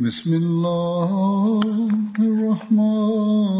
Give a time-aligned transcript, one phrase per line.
[0.00, 1.10] بسم الله
[2.18, 3.59] الرحمن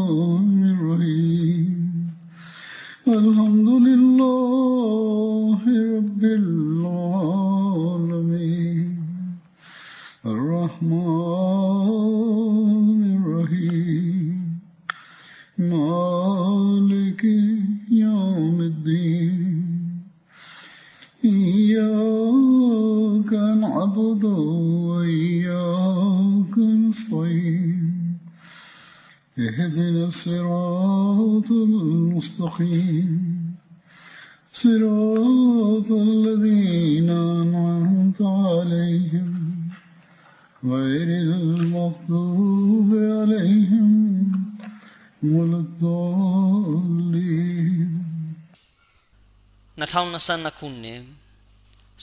[49.92, 51.02] 2022ခုနှစ်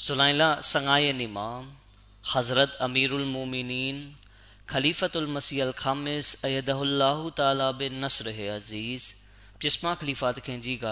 [0.05, 1.51] ဇူလိုင်လ15ရက်နေ့မှာ
[2.33, 3.97] Hazrat Amirul Mu'minin
[4.73, 9.03] Khalifatul Masih Al-Khamis Ayadahullahu Ta'ala bin Nasr hai Aziz
[9.61, 10.87] ပြစ်မခလီဖာတခင်ကြီးက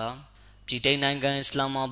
[0.67, 1.85] ပြည်တိုင်နိုင်ငံအစ္စလာမာ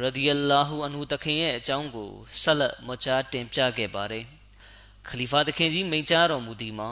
[0.00, 2.10] ရဒီယလာဟူအန်ဟူတခင်ရဲ့အကြောင်းကို
[2.42, 4.24] ဆက်လက်မချာတင်ပြခဲ့ပါတယ်
[5.08, 6.90] ခလီဖာတခင်ကြီးမိန့်ကြားတော်မူသည်မှာ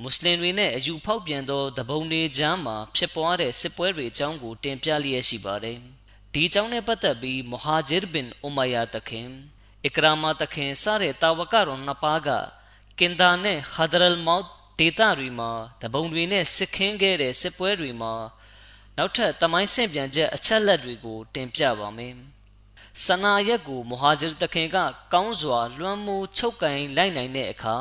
[0.00, 5.78] မွတ်စလင်တွေနဲ့အယူဖောက်ပြန်သောတပုံတွေကြားမှာဖြစ်ပွားတဲ့စစ်ပွဲတွေအကြောင်းကိုတင်ပြလျက်ရှိပါတယ်
[6.32, 9.28] ဒီအကြောင်းနဲ့ပတ်သက်ပြီးမဟာဂျစ်ဘင်အူမယာတခင်
[9.86, 12.28] အကရာမာတခင်စတဲ့တာဝကတော်နှစ်ပါးက
[12.98, 14.46] ကင်ဒါနဲ့ခဒရလ်မောက်
[14.78, 15.50] ဒေတာတွေမှာ
[15.82, 18.14] တပုံတွေနဲ့စစ်ခင်းခဲ့တဲ့စစ်ပွဲတွေမှာ
[18.96, 22.14] နောက်ထပ်တမိုင်းဆင့်ပြန်ချက်အချက်လက်တွေကို တင်ပြပါမယ်။
[23.04, 24.76] ဆနာရက်ကိုမဟာဂျီတခင်က
[25.12, 27.76] ကောင်းစွာလွှမ်းမိုးချုပ်ကင်လိုက်နိုင်တဲ့အခါ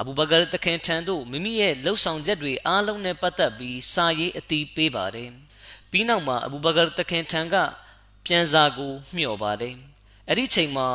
[0.00, 5.30] အဘူဘကာတခင်ထံသို့မိမိရဲ့လှုပ်ဆောင်ချက်တွေအားလုံးနဲ့ပတ်သက်ပြီးစာရေးအတီးပေးပါတယ်။
[5.90, 7.54] ပြီးနောက်မှာအဘူဘကာတခင်ထံက
[8.26, 9.74] ပြန်စာကိုမျှော်ပါတယ်။
[10.28, 10.88] အဲ့ဒီချိန်မှာ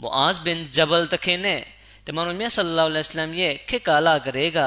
[0.00, 1.60] မူအာဇ်ဘင်ဂျဘလ်တခင်နဲ့
[2.06, 4.58] တမန်တော်မြတ်ဆလလောလ္လဟ်အလัยဟ်ရဲ့ခေတ်ကာလကလေးက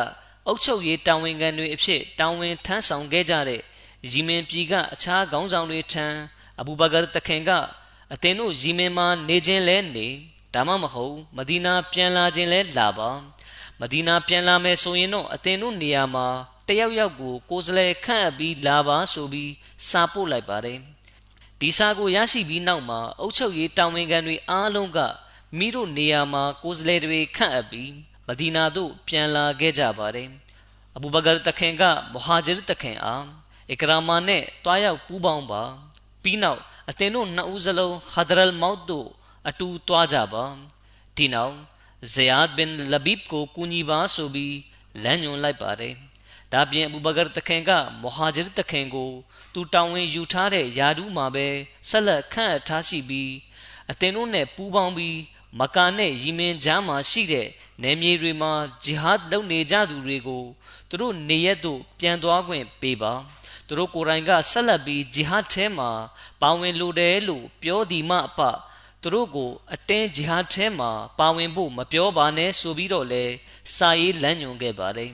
[0.47, 3.61] အုပ်ချုပ်ရေးတာဝန်ခံတွေအဖြစ်တာဝန်ထမ်းဆောင်ခဲ့ကြတဲ့
[4.11, 6.05] ရီမင်ပြည်ကအခြားခေါင်းဆောင်တွေထံ
[6.59, 7.51] အဘူဘကာတခင်က
[8.13, 10.07] အသင်တို့ရီမင်မှာနေခြင်းလဲနေ
[10.53, 13.09] ဒါမှမဟုတ်မဒီနာပြန်လာခြင်းလဲလာပါ
[13.79, 16.27] မဒီနာပြန်လာမယ်ဆိုရင်တော့အသင်တို့နေရာမှာ
[16.67, 19.51] တယောက်ယောက်ကိုကိုယ်စလဲခန့်အပ်ပြီးလာပါဆိုပြီး
[19.89, 20.79] စာပို့လိုက်ပါတယ်
[21.59, 24.99] ဒီစာကိုရရှိပြီးနောက်မှာအုပ်ချုပ်ရေးတာဝန်ခံတွေအားလုံးက
[25.57, 27.91] မိတို့နေရာမှာကိုယ်စလဲတွေခန့်အပ်ပြီး
[28.27, 30.29] မဒီနာသို့ပြန်လာခဲ့ကြပါတယ်
[30.95, 31.83] အဘူဘကာတခင်က
[32.13, 33.25] မဟာဂျီတခင်အား
[33.71, 35.61] အကရာမာနဲ့တွားရောက်ပူးပေါင်းပါ
[36.23, 39.07] ပြီးနောက်အသင်တို့နှစ်ဦးစလုံးခဒရလ်မောက်တို့
[39.49, 40.43] အတူတွားကြပါ
[41.15, 41.55] ဒီနောက်
[42.13, 44.55] ဇီယာဒ်ဘင်လဘီဘ်ကိုကူညီပါဆိုပြီး
[45.03, 45.93] လမ်းညွှန်လိုက်ပါတယ်
[46.53, 47.71] ဒါပြင်အဘူဘကာတခင်က
[48.01, 49.11] မဟာဂျီတခင်ကို
[49.53, 51.47] သူတောင်းဝင်ယူထားတဲ့ယာဒူးမှာပဲ
[51.89, 53.31] ဆက်လက်ခန့်အပ်ထားရှိပြီး
[53.91, 55.17] အသင်တို့နဲ့ပူးပေါင်းပြီး
[55.57, 57.47] မကာနဲ့ယီမင်ကြားမှာရှိတဲ့
[57.81, 58.51] နယ်မြေတွေမှာ
[58.83, 60.43] ဂျီဟတ်လုပ်နေကြသူတွေကို
[60.89, 63.13] သူတို့နေရက်သို့ပြန်သွားခွင့်ပေးပါ
[63.67, 65.89] သူတို့ကိုယ်တိုင်ကဆက်လက်ပြီးဂျီဟတ်ထဲမှာ
[66.41, 68.41] ပါဝင်လိုတယ်လို့ပြောဒီမှအပ
[69.01, 73.23] သူတို့ကိုအတင်းဂျီဟတ်ထဲမှာပါဝင်ဖို့မပြောပါနဲ့ဆိုပြီးတော့လဲ
[73.75, 75.11] စာရေးလမ်းညွှန်ခဲ့ပါတယ်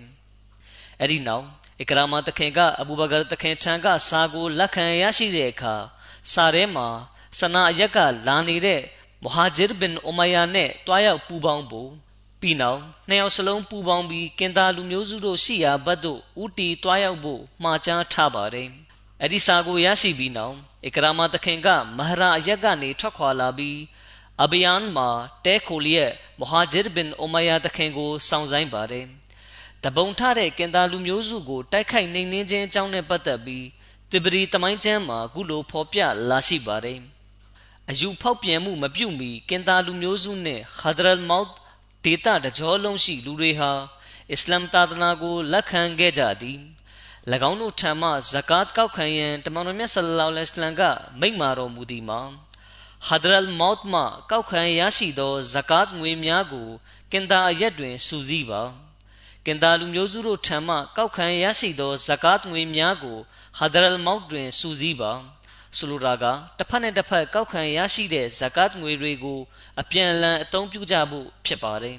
[0.99, 1.45] အဲ့ဒီနောက်
[1.81, 5.75] အကရာမာတခင်ကအဘူဘကာတခင်ထံကစာကိုလက်ခံရရှိတဲ့အခါ
[6.33, 6.87] စာထဲမှာ
[7.39, 7.97] ဆနာအရက်က
[8.27, 8.81] လာနေတဲ့
[9.25, 11.89] မဟာဂျစ်ဘင်အူမယာနဲ့တွားရောက်ပူပေါင်းဖို့
[12.41, 12.79] ပြီးနောက်
[13.09, 18.69] နှစ်ယောက်စလုံးပူပေါင်းပြီးကင်တာလူမျိုးစုတို့ရှိရာဘက်သို့ဦးတီတွားရောက်ဖို့မှာကြားထားပါတယ်။
[19.21, 20.55] အဲ့ဒီစာကိုရရှိပြီးနောက်
[20.85, 21.67] အကရာမာတခင်က
[21.97, 23.79] မဟရာအရက်ကနေထွက်ခွာလာပြီး
[24.43, 25.09] အဘီယန်မှာ
[25.45, 29.05] တဲခိုလျက်မဟာဂျစ်ဘင်အူမယာတခင်ကိုစောင့်ဆိုင်ပါတယ်။
[29.83, 33.65] တပုံထတဲ့ကင်တာလူမျိုးစုကိုတိုက်ခိုက်နှိမ်နင်းခြင်းအကြောင်းနဲ့ပတ်သက်ပြီး
[34.11, 37.01] တိပရီတမိုင်းကျမ်းမှာအခုလိုဖော်ပြလာရှိပါတယ်။
[37.91, 41.49] အယူဖောက်ပြန်မှုမပြုမီကင်တာလူမျိုးစုနဲ့ခဒရလ်မောက်
[42.05, 43.71] ဒေတာတကြောလုံးရှိလူတွေဟာ
[44.31, 46.59] အစ္စလမ်သာသနာကိုလက်ခံခဲ့ကြသည်၎
[47.49, 50.83] င်းတို့ထံမှဇကာတ်ကောက်ခံရန်တမန်တော်မြတ်ဆလလောလ္လဟ်အလိုင်းက
[51.19, 52.21] မိန့်မာတော်မူသည်မှာ
[53.07, 56.69] ဟဟာဒရလ်မောတ်မှကောက်ခံရရှိသောဇကာတ်ငွေများကို
[57.11, 58.61] ကင်တာအရက်တွင်စုစည်းပါ
[59.45, 63.17] ကင်တာလူမျိုးစုတို့ထံမှကောက်ခံရရှိသောဇကာတ်ငွေများကို
[63.57, 65.11] ဟာဒရလ်မောတ်တွင်စုစည်းပါ
[65.77, 66.25] ဆိုလိုတာက
[66.57, 69.39] တစ်ဖက်နဲ့တစ်ဖက်ကောက်ခံရရှိတဲ့ဇကာတ်ငွေတွေကို
[69.81, 71.97] အပြန်အလှန်အသုံးပြုကြဖို့ဖြစ်ပါတယ်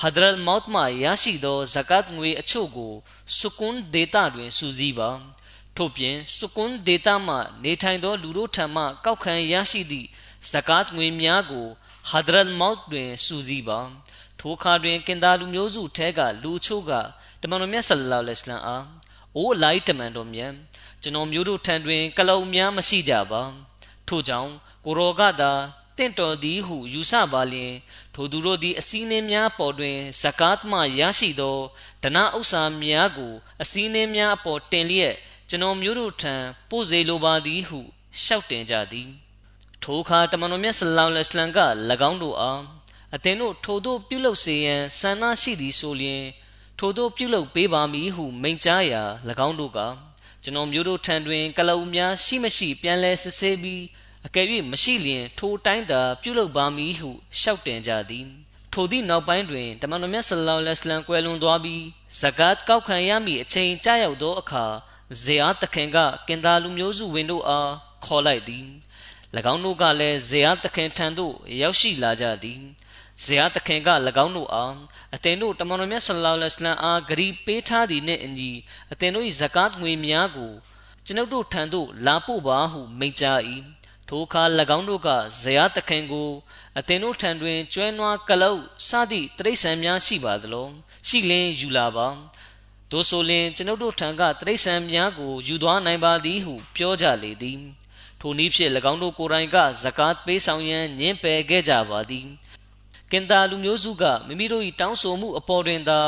[0.00, 2.92] ဟဒရလ်မောတ်မှရရှိသောဇကာတ်ငွေအချို့ကို
[3.38, 5.10] စုကွန်းဒေတာတွင်စုစည်းပါ
[5.76, 10.08] ထို့ပြင်စုကွန်းဒေတာမှနေထိုင်သောလူတို့ထံမှကောက်ခံရရှိသည့်
[10.50, 11.66] ဇကာတ်ငွေများကို
[12.10, 13.80] ဟဒရလ်မောတ်တွင်စုစည်းပါ
[14.40, 16.92] ထိုအခါတွင်ကင်တာလူမျိုးစုထဲကလူချို့က
[17.40, 18.84] တမန်တော်မြတ်ဆလ္လာလဟ်အလိုင်းအား
[19.36, 20.52] အိုးလိုက်တမန်တော်မြတ်
[21.02, 23.42] ကျွန်တော်မျိုးတို့ထံတွင်ကလုံများမရှိကြပါ
[24.08, 24.52] ထို့ကြောင့်
[24.84, 25.52] ကိုရောကသာ
[25.98, 27.74] တင့်တော်သည်ဟုယူဆပါလျင်
[28.14, 31.58] ထိုသူတို့သည်အစည်းနှင်းများပေါ်တွင်ဇကာတ်မှရရှိသော
[32.02, 33.32] ဒနာဥစ္စာများကို
[33.62, 35.14] အစည်းနှင်းများအပေါ်တင်လျက်
[35.48, 36.34] ကျွန်တော်မျိုးတို့ထံ
[36.70, 37.80] ပို့စေလိုပါသည်ဟု
[38.22, 39.08] ရှောက်တင်ကြသည်
[39.82, 41.60] ထိုအခါတမန်တော်မြတ်ဆလောလ္လဟ်အလိုင်းက၎
[42.08, 42.62] င်းတို့အား
[43.14, 46.24] အသင်တို့ထိုတို့ပြုလုပ်စေရန်ဆန္ဒရှိသည်ဆိုလျင်
[46.78, 49.02] ထိုတို့ပြုလုပ်ပေးပါမည်ဟုမိန့်ကြားရာ၎
[49.48, 49.80] င်းတို့က
[50.44, 53.82] ကျွန်တော်မျိုးတို့ထံတွင်ကလအုပ်များရှိမရှိပြန်လဲစစ်ဆေးပြီး
[54.26, 57.10] အကယ်၍မရှိလျင်ထိုတိုင်းသာပြုလုပ်ပါမည်ဟု
[57.40, 58.26] ရှောက်တင်ကြသည်
[58.72, 61.84] ထိုသည့်နောက်ပိုင်းတွင်တမန်တော်မြတ်ဆလောလ္လဟ်အလัยဟ်ကွယ်လွန်သွားပြီး
[62.20, 64.64] ဇကာတ်ကောက်ခံရမည့်အချိန်ကြာရောက်သောအခါ
[65.22, 65.98] ဇေအာတခင်က
[66.28, 67.72] ကင်တာလူမျိုးစုဝင်တို့အား
[68.04, 68.66] ခေါ်လိုက်သည်၎
[69.52, 72.62] င်းတို့ကလည်းဇေအာတခင်ထံသို့ရောက်ရှိလာကြသည်
[73.24, 73.88] ဇေယတခင်က၎
[74.24, 74.74] င်းတို့အား
[75.14, 78.50] အသင်တို့တမန်တော်မြတ်ဆလ္လာလဟ်အလัยဟ်အားဂရီပေးထားသည်နှင့်အညီ
[78.92, 80.52] အသင်တို့၏ဇကာတ်ငွေများကို
[81.06, 83.40] ကျွန်ုပ်တို့ထံသို့လာပို့ပါဟုမိန့်ကြား၏
[84.08, 84.42] ထိုအခါ၎
[84.76, 85.08] င်းတို့က
[85.42, 86.30] ဇေယတခင်ကို
[86.78, 90.68] အသင်တို့ထံတွင်ကျွဲနွားကလုတ်စသည့်တိရစ္ဆာန်များရှိပါသလော
[91.08, 92.08] ရှိလင်ယူလာပါ
[92.90, 97.60] တို့ဆိုလင်ကျွန်ုပ်တို့ထံကတိရစ္ဆာန်များကိုယူသွားနိုင်ပါသည်ဟုပြောကြလေသည်
[98.20, 102.26] ထိုနည်းဖြင့်၎င်းတို့ကိုယ်တိုင်ကဇကာတ်ပေးဆောင်ရန်ညှင်းပယ်ခဲ့ကြပါသည်
[103.12, 106.00] ကင်တာလူမျိုးစုကမိမိတို့၏တောင်းဆိုမှုအပေါ်တွင်သာ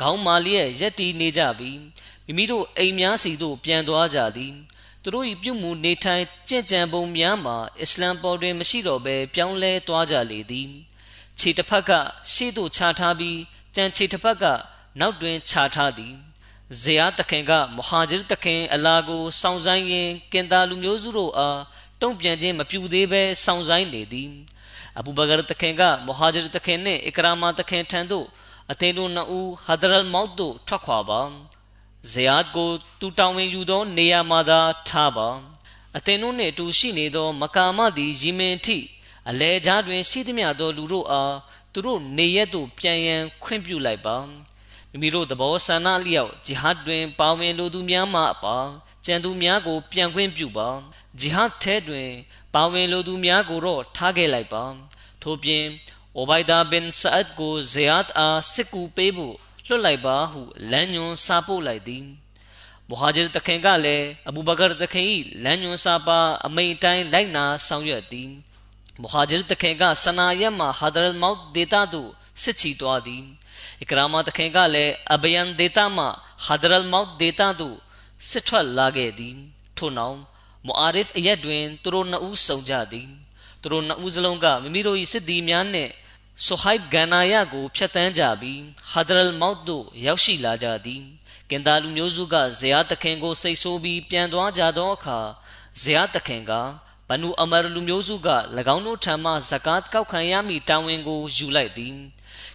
[0.00, 1.78] ခေါင်းမာလျက်ရက်တီနေကြပြီး
[2.26, 4.54] မိမိတို့အိမ်များစီသို့ပြန်သွားကြသည်
[5.02, 10.68] သူတို့၏ပြုမှုနေထိုင်ကြင်ကြံပုံများမှာအစ္စလမ်ပေါ်တွင်မရှိတော့ဘဲပြောင်းလဲသွားကြလေသည်
[11.38, 11.90] ခြေတစ်ဖက်က
[12.32, 13.38] ရှေ့သို့ခြားထားပြီး
[13.76, 14.44] ကြံခြေတစ်ဖက်က
[15.00, 16.14] နောက်တွင်ခြားထားသည်
[16.80, 21.60] ဇေယတခင်ကမဟာဂျစ်တခင်အလာကိုစောင့်ဆိုင်ရင်ကင်တာလူမျိုးစုတို့အား
[22.02, 24.30] တုံ့ပြန်ခြင်းမပြုသေးဘဲစောင့်ဆိုင်နေသည်
[24.98, 28.26] အဘူဘကာတခင်ကမဟာဂျ်တခင်နှင့်အကရာမာတခင်ထံသို့
[28.70, 31.20] အသင်တို့နှစ်ဦးဟဒရလ်မောက်သို့ထွက်ခွာပါ
[32.10, 32.70] ဇေယတ်ကို
[33.00, 35.28] တူတောင်းဝင်ယူသောနေရာမှာသာထားပါ
[35.96, 38.78] အသင်တို့နှင့်အတူရှိနေသော မကာမသည်ယီမင်ထိ
[39.28, 41.34] အလဲကြားတွင် ရှိသမျှသောလူတို့အား
[41.72, 44.16] သူတို့နေရက်သို့ပြန်ရန်ခွင့်ပြုလိုက်ပါ
[44.90, 48.56] မိမိတို့သဘောဆန္ဒလျောက်ဂျီဟတ်တွင်ပါဝင်လိုသူများမှအပါ
[49.06, 50.68] ကြံသူများကိုပြန်ခွင့်ပြုပါ
[51.20, 52.10] ဂျီဟတ်ထဲတွင်
[52.54, 54.64] ပါဝင်လိုသူများကိုတော့ထားခဲ့လိုက်ပါ
[55.22, 55.64] ထို့ပြင်
[56.16, 59.36] အိုဘိုင်ဒါဘင်ဆာအတ်ကိုဇေယတ်အားစစ်ကူပေးဖို့
[59.66, 62.04] လွှတ်လိုက်ပါဟုလမ်းညွှန်စာပို့လိုက်သည်
[62.88, 65.06] မဟာဂျီတခင်ကလည်းအဘူဘကာတခင်၏
[65.44, 68.28] လမ်းညွှန်စာပါအမိန်တိုင်းလိုက်နာဆောင်ရွက်သည်
[69.02, 72.10] မဟာဂျီတခင်ကဆနာယက်မှဟာဒရလ်မောက်ဒေတာသို့
[72.42, 73.22] စစ်ချီသွားသည်
[73.82, 76.06] အကရာမတခင်ကလည်းအဘယန်ဒေတာမှ
[76.44, 77.76] ဟာဒရလ်မောက်ဒေတာသို့
[78.28, 79.36] စစ်ထွက်လာခဲ့သည်
[79.76, 80.18] ထို့နောက်
[80.66, 83.08] မူအာရစ်အရက်တွင်သူတို့နှစ်ဦးစုံကြသည်
[83.62, 85.92] သူတို့နှစ်ဦးစလုံးကမိမိတို့၏စစ်သည်များနှင့်
[86.46, 91.02] ဆိုဟိုက်ဂန်နာယကိုဖျက်ဆီးကြပြီးဟာဒရလ်မောက်သို့ရောက်ရှိလာကြသည်
[91.50, 95.18] ကင်တာလူမျိုးစုကဇေယတခင်ကိုစိတ်ဆိုးပြီးပြန်သွားကြသောအခါ
[95.82, 96.52] ဇေယတခင်က
[97.08, 98.28] ဘနူအမရလူမျိုးစုက၎
[98.74, 101.94] င်းတို့ထံမှဇကာတ်ကောက်ခံရမည့်တာဝန်ကိုယူလိုက်သည်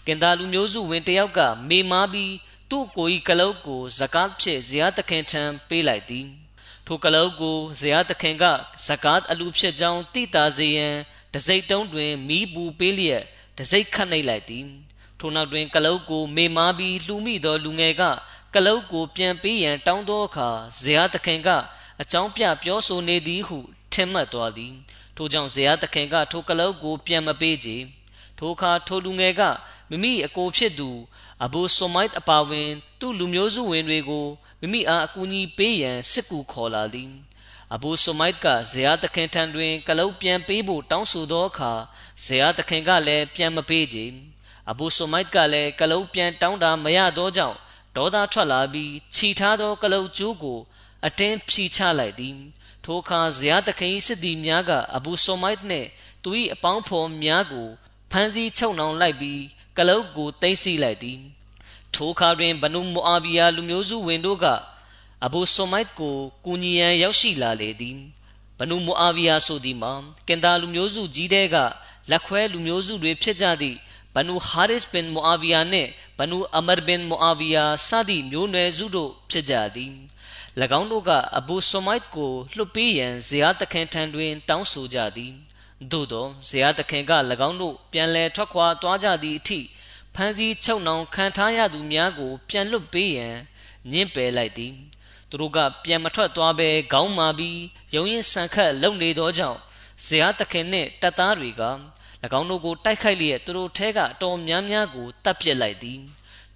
[0.06, 1.40] ကင်တာလူမျိုးစုဝင်တယောက်က
[1.70, 2.34] မေမားပြီး
[2.70, 6.28] သူ့ကိုယ်၏ကလုတ်ကိုဇကာတ်ဖြင့်ဇေယတခင်ထံပေးလိုက်သည်
[6.88, 8.44] ထိုကလုတ်ကိုဇေယသခင်က
[8.88, 10.96] ဇကာတ်အလူဖြစ်ကြောင်းတိတာစေရန်
[11.34, 13.24] တစိတ်တုံးတွင်မီးပူပေးလျက်
[13.58, 14.66] တစိတ်ခတ်နှိပ်လိုက်သည်
[15.20, 18.04] ထိုနောက်တွင်ကလုတ်ကိုမေမားပြီးလှူမိသောလူငယ်က
[18.56, 20.50] ကလုတ်ကိုပြန်ပေးရန်တောင်းသောအခါ
[20.82, 21.50] ဇေယသခင်က
[22.02, 23.58] အကြောင်းပြပြောဆိုနေသည်ဟု
[23.94, 24.74] ထင်မှတ်သွားသည်
[25.16, 27.70] ထိုကြောင့်ဇေယသခင်ကထိုကလုတ်ကိုပြန်မပေးကြ
[28.38, 29.42] ထိုအခါထိုလူငယ်က
[29.90, 30.90] မိမိအကိုဖြစ်သူ
[31.44, 34.28] အဘူဆိုမိုက်အပါဝင် သူ့လူမျိုးစုဝင်တွေကို
[34.66, 37.12] မိမိအားအကူအညီပေးရန်စစ်ကူခေါ်လာသည်
[37.74, 41.72] အဘူဆိုမိုက်ကဇေယသခင်ထံတွင် ကလုတ်ပြန်ပေးဖို့တောင်းဆိုသောအခါ
[42.26, 43.98] ဇေယသခင်ကလည်းပြန်မပေးကြ
[44.70, 47.58] အဘူဆိုမိုက်ကလည်းကလုတ်ပြန်တောင်းတာမရသောကြောင့်
[47.96, 50.60] ဒေါသထွက်လာပြီးခြိထားသောကလုတ်ကျိုးကို
[51.06, 52.38] အတင်းဖြီချလိုက်သည်
[52.84, 55.88] ထိုအခါဇေယသခင်စစ်သည်များကအဘူဆိုမိုက်နှင့်
[56.24, 57.68] သူ၏အပေါင်းဖော်များကို
[58.12, 59.42] ဖမ်းဆီးချုပ်နှောင်လိုက်ပြီး
[59.78, 61.22] ကလုတ်ကိုသိမ်းဆည်းလိုက်သည်
[61.96, 64.46] ထိုအခါတွင်ဘနုမူအာဗီယာလူမျိုးစုဝင်တို့က
[65.26, 67.98] အဘူဆိုမိုက်ကိုကူညီရန်ရောက်ရှိလာလေသည်
[68.60, 69.94] ဘနူမူအာဗီယာဆိုသည်မှာ
[70.28, 71.56] ကင်တာလူမျိုးစုကြီးတဲ့က
[72.10, 73.78] လက်ခွဲလူမျိုးစုတွေဖြစ်ကြသည့်
[74.16, 79.94] ဘနူဟာရစ်ဘင်မူအာဗီယာနှင့်ဘနူအမရ်ဘင်မူအာဗီယာစသည့်မျိုးနွယ်စုတို့ဖြစ်ကြသည်၎
[80.80, 85.34] င်းတို့ကအဘူဆိုမိုက်ကိုလွှတ်ပေးရန်ဇေယတခင်ထံတွင် တောင်းဆိုကြသည်
[85.92, 87.12] သို့သောဇေယတခင်က၎
[87.48, 89.60] င်းတို့ပြန်လည်ထွက်ခွာသွားကြသည့်အထိ
[90.16, 93.36] ဖမ်းဆီးချုပ်နှောင်ခံထားရသူများကို ပြန်လွတ်ပေးရန်
[93.92, 94.74] ညှင်းပယ်လိုက်သည်
[95.30, 97.60] သူတို့ကပြန်မထွက်သွားဘဲခေါင်းမာပြီး
[97.96, 99.60] ရုံရင်ဆန်ခတ်လုံနေသောကြောင့်
[100.06, 101.64] ဇေယတခင်နှင့်တပ်သားတွေက၎
[102.40, 106.02] င်းတို့ကိုတိုက်ခိုက်လျက်သူတို့ထဲကအတော်များများကိုတပ်ပစ်လိုက်သည်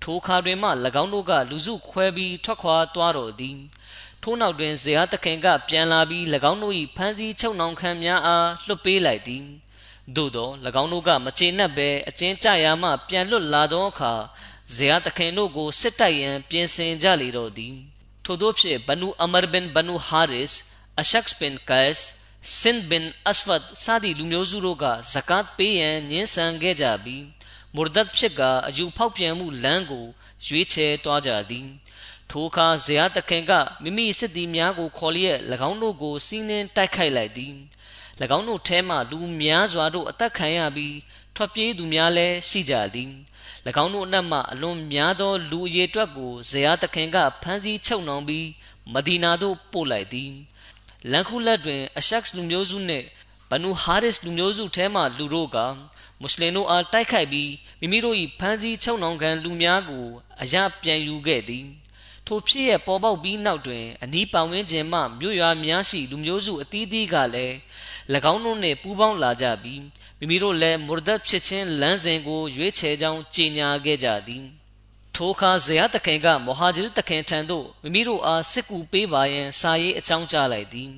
[0.03, 0.69] ထိုခါတွင်မှ၎
[1.01, 3.57] င်းတို့ကလူစုခွဲပြီးထွက်ခွာသွားတော်သည်
[4.23, 9.45] ထို့နောက်တွင်ဇေယသခင်ကပြန်လာပြီး၎င်းတို့၏ဖမ်းဆီးချုပ်နှောင်ခံများအားလွှတ်ပေးလိုက်သည်
[10.15, 10.49] သို့သော၎
[10.81, 14.13] င်းတို့ကမချေနှက်ဘဲအကျဉ်းချရာမှပြန်လွတ်လာသောအခါ
[14.75, 17.75] ဇေယသခင်တို့ကိုစစ်တိုက်ရန်ပြင်ဆင်ကြလေတော့သည်
[18.25, 20.51] ထို့သောဖြင့်ဘနူအမရ်ဘင်ဘနူဟာရစ်
[20.99, 22.03] အရှက်စ်ဘင်ကက်စ်
[22.59, 27.23] စင်ဘင်အစဖတ်စသည့်လူမျိုးစုတို့ကဇကတ်ပေးရန်ညှင်းဆန်ခဲ့ကြပြီး
[27.75, 30.05] မူရဒတ်ဖြစ်ကအယူဖောက်ပြန်မှုလမ်းကို
[30.45, 31.67] ရွေးချယ်သွားကြသည်
[32.29, 33.51] ထိုအခါဇေယတခင်က
[33.83, 35.39] မိမိစစ်သည်များကိုခေါ်လျက်၎
[35.69, 37.51] င်းတို့ကိုစီးနှင်းတိုက်ခိုက်လိုက်သည်၎
[38.37, 40.97] င်းတို့ထဲမှလူများစွာတို့အသက်ခံရပြီး
[41.35, 43.11] ထွက်ပြေးသူများလည်းရှိကြသည်၎
[43.83, 48.47] င်းတို့အနက်မှအလွန်များသော လူအရေအတွက်ကိုဇေယတခင်ကဖမ်းဆီးချုပ်နှောင်ပြီး
[48.93, 50.31] မဒီနာသို့ပို့လိုက်သည်
[51.11, 53.05] လန်ခုလက်တွင် အရှက်လူမျိုးစုနှင့်
[53.49, 55.57] ဘနူဟာရစ်လူမျိုးစုထဲမှလူတို့က
[56.21, 60.05] မွတ်စလင်တို့အားတိုက်ခိုက်ပြီးမိမိတို့၏ဖမ်းဆီးချုပ်နှောင်ခံလူများကို
[60.41, 61.67] အရပြန်ယူခဲ့သည်
[62.27, 67.55] ထိုဖြစ်ရပေါ်ပေါက်ပြီးနောက်တွင်အနီးပတ်ဝန်းကျင်မှမြို့ရွာများရှိလူမျိုးစုအသီးသီးကလည်း၎
[68.31, 69.81] င်းတို့နှင့်ပူးပေါင်းလာကြပြီး
[70.19, 74.45] မိမိတို့လည်းမူရဒတ်ဖြစ်ခြင်းလမ်းစဉ်ကိုရွေးချယ်ကြောင်းကြေညာခဲ့ကြသည်
[75.15, 80.91] ထိုအခါဇေယတခင်ကမဟာဂျီတခင်ထံသို့မိမိတို့အားစစ်ကူပေးပါရန်စာရေးအကြောင်းကြားလိုက်သည်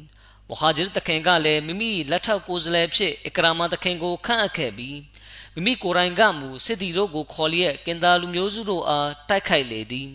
[0.50, 4.98] မဟာဂျီတခင်ကလည်းမိမိလက်ထောက်ကိုယ်စားလှယ်ဖြစ်အကရာမတခင်ကိုခန့်အပ်ခဲ့ပြီး
[5.56, 10.10] မိမိကိုယ်တိုင်ကမူစစ်တီတို့ကိုခေါ်လျက်ကင်တာလူမျိုးစုတို့အားတိုက်ခိုက်လေသည်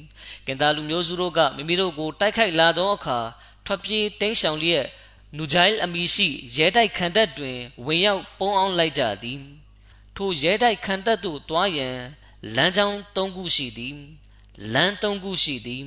[0.46, 3.18] ကင်တာလူမျိုးစုတို့ကမိမိတို့ကိုတိုက်ခိုက်လာသောအခါ
[3.66, 4.86] ထွက်ပြေးတိမ်းရှောင်လျက်
[5.34, 9.40] နူဂျိုင်အမီရှိရဲတိုက်ခံတပ်တွင်ဝင်ရောက်ပုံအောင်လိုက်ကြသည်
[10.16, 11.98] ထိုရဲတိုက်ခံတပ်သို့တွားရန်
[12.56, 13.96] လမ်းကြောင်း၃ခုရှိသည်
[14.74, 15.84] လမ်း၃ခုရှိသည်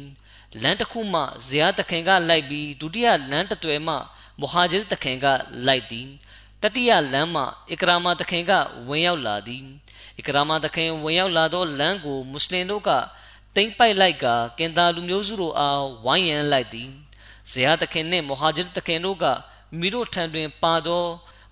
[0.62, 3.96] လမ်းတစ်ခုမှဇေယတခင်ကလိုက်ပြီးဒုတိယလမ်းတစ်တွယ်မှ
[4.40, 5.26] မဟာဂျီတခင်က
[5.68, 6.08] လိုက်သည်
[6.62, 8.52] တတိယလမ်းမှအကရာမာတခင်က
[8.90, 9.64] ဝင်ရောက်လာသည်
[10.20, 12.90] အကရာမာတခင်ဝင်ရောက်လာသောလမ်းကိုမွတ်စလင်တို့က
[13.56, 14.26] တိမ့်ပိုက်လိုက်က
[14.58, 16.90] ကင်တာလူမျိုးစုတို့အားဝိုင်းရန်လိုက်သည်
[17.52, 19.26] ဇေယတခင်နှင့်မဟာဂျီတခင်တို့က
[19.80, 21.06] မိတို့ထံတွင်ပါသော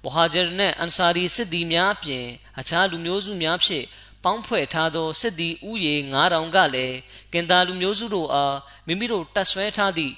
[0.03, 2.25] မဟာဂျီနှင့်အန်ဆာရီစစ်သည်များအပြင်
[2.59, 3.85] အခြားလူမျိုးစုများဖြင့်
[4.23, 6.97] ပေါင်းဖွဲ့ထားသောစစ်သည်ဥယေ9000ကလည်း
[7.33, 10.13] ကင်တာလူမျိုးစုတို့အားမိမိတို့တတ်ဆွဲထားသည့်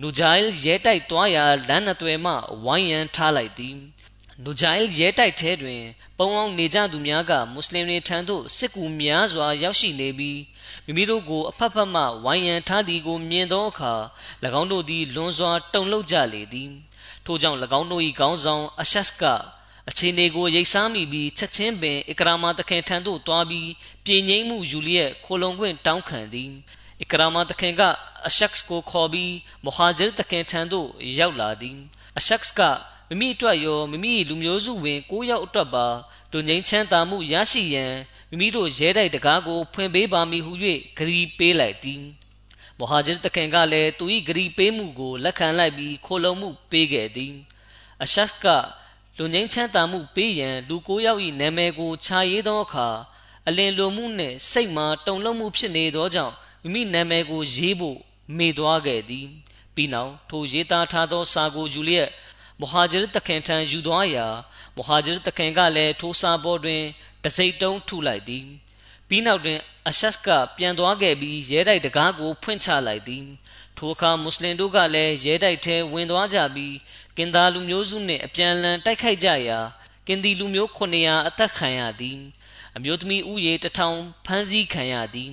[0.00, 2.32] နူဂျိုင်ရဲတိုက်တွားရာလမ်းနှသွယ်မှ
[2.64, 3.76] ဝိုင်းရန်ထားလိုက်သည်
[4.44, 5.82] နူဂျိုင်ရဲတိုက်ထဲတွင်
[6.20, 10.40] ပုံအောင်နေကြသူများကမွတ်စလင်တွေထံသို့စစ်ကူများစွာရောက်ရှိနေပြီး
[10.84, 13.92] မိမိတို့ကိုအဖက်ဖက်မှဝိုင်းရန်ထားသည်ကိုမြင်သောအခါ၎
[14.60, 16.70] င်းတို့သည်လွန်စွာတုန်လှုပ်ကြလေသည်
[17.24, 19.24] ထို့ကြောင့်၎င်းတို့၏ခေါင်းဆောင်အရှတ်က
[19.88, 23.70] အခြေအနေကိုရိတ်စားမိပြီးချက်ချင်းပင်အကရာမာတခင်ထံသို့တွားပြီး
[24.04, 26.50] ပြည်ငိမ့်မှုယူလျက်ခိုလုံခွင့်တောင်းခံသည်
[27.02, 27.82] အကရာမာတခင်က
[28.26, 29.32] အရှက်ကိုခေါ်ပြီး
[29.64, 31.78] မဟာဂျီတခင်ထံသို့ရောက်လာသည်
[32.18, 32.60] အရှက်က
[33.08, 35.86] မိမိအတွက်ရောမိမိလူမျိုးစုဝင်၉ယောက်အတွက်ပါ
[36.32, 37.94] တို့ငိမ့်ချမ်းသာမှုရရှိရန်
[38.30, 40.52] မိမိတို့ရဲတိုက်တကားကိုဖွင့်ပေးပါမည်ဟု၍
[40.96, 42.02] ဂရီပေးလိုက်သည်
[42.78, 47.34] မဟာဂျီတခင်ကလည်းသူ၏ဂရီပေးမှုကိုလက်ခံလိုက်ပြီးခိုလုံမှုပေးခဲ့သည်
[48.02, 48.46] အရှက်က
[49.16, 52.88] လူငိမ့်ချမ်းသာမှုပေးရန်လူ၉ယောက်၏နာမည်ကိုခြာရေးသောအခါ
[53.48, 57.98] အလင်လိုမှုနှင့်စိတ်မှာတုန်လှုပ်မှုဖြစ်နေသောကြောင့်မိမိနာမည်ကိုရေးဖို့
[58.36, 59.26] မေ့သွားခဲ့သည်
[59.74, 62.08] ပြီးနောက်ထိုရေးသားထားသောစာကိုယူလျက်
[62.60, 64.26] မဟာဂျီတခင်ထံယူသွားရာ
[64.76, 66.82] မဟာဂျီတခင်ကလည်းထိုစာပေါ်တွင်
[67.24, 68.46] တစိမ့်တုံးထုလိုက်သည်
[69.08, 73.24] ပြီးနောက်တွင်အရှတ်ကပြန်သွားခဲ့ပြီးရဲတိုက်တကားကိုဖွင့်ချလိုက်သည်
[73.76, 76.74] ထိုအခါမွတ်စလင်တို့ကလည်းရဲတိုက်ထဲဝင်သွားကြပြီး
[77.16, 79.58] ကင်သားလူမျိုးစုနှင့်အပြန်အလှန်တိုက်ခိုက်ကြရာ
[80.06, 82.18] ကင်ဒီလူမျိုး900အသက်ခံရသည်
[82.76, 85.32] အမျိုးသမီးဥယေတထောင်ဖမ်းဆီးခံရသည်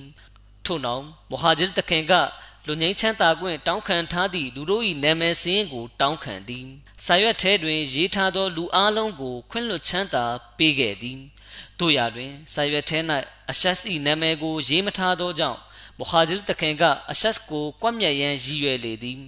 [0.64, 2.12] ထို့နောက်မဟာဂျီတခင်က
[2.66, 6.66] လူငိမ့်ချမ်းသာခွင့်တောင်းခံထားသည့်လူတို့၏နာမည်စင်းကိုတောင်းခံသည်
[7.04, 10.24] စာရွက်ထဲတွင်ရေးထားသောလူအလုံးကို ခွင့်လွှတ်ချမ်းသာ
[10.56, 11.20] ပေးခဲ့သည်
[11.78, 12.98] တို့ရာတွင်စာရွက်ထဲ၌
[13.50, 13.76] အရှတ်၏
[14.06, 15.58] နာမည်ကို ရေးမထားသောကြောင့်
[15.98, 19.20] မဟာဂျီတခင်ကအရှတ်ကိုကွပ်မျက်ရန်ရည်ရွယ်လေသည်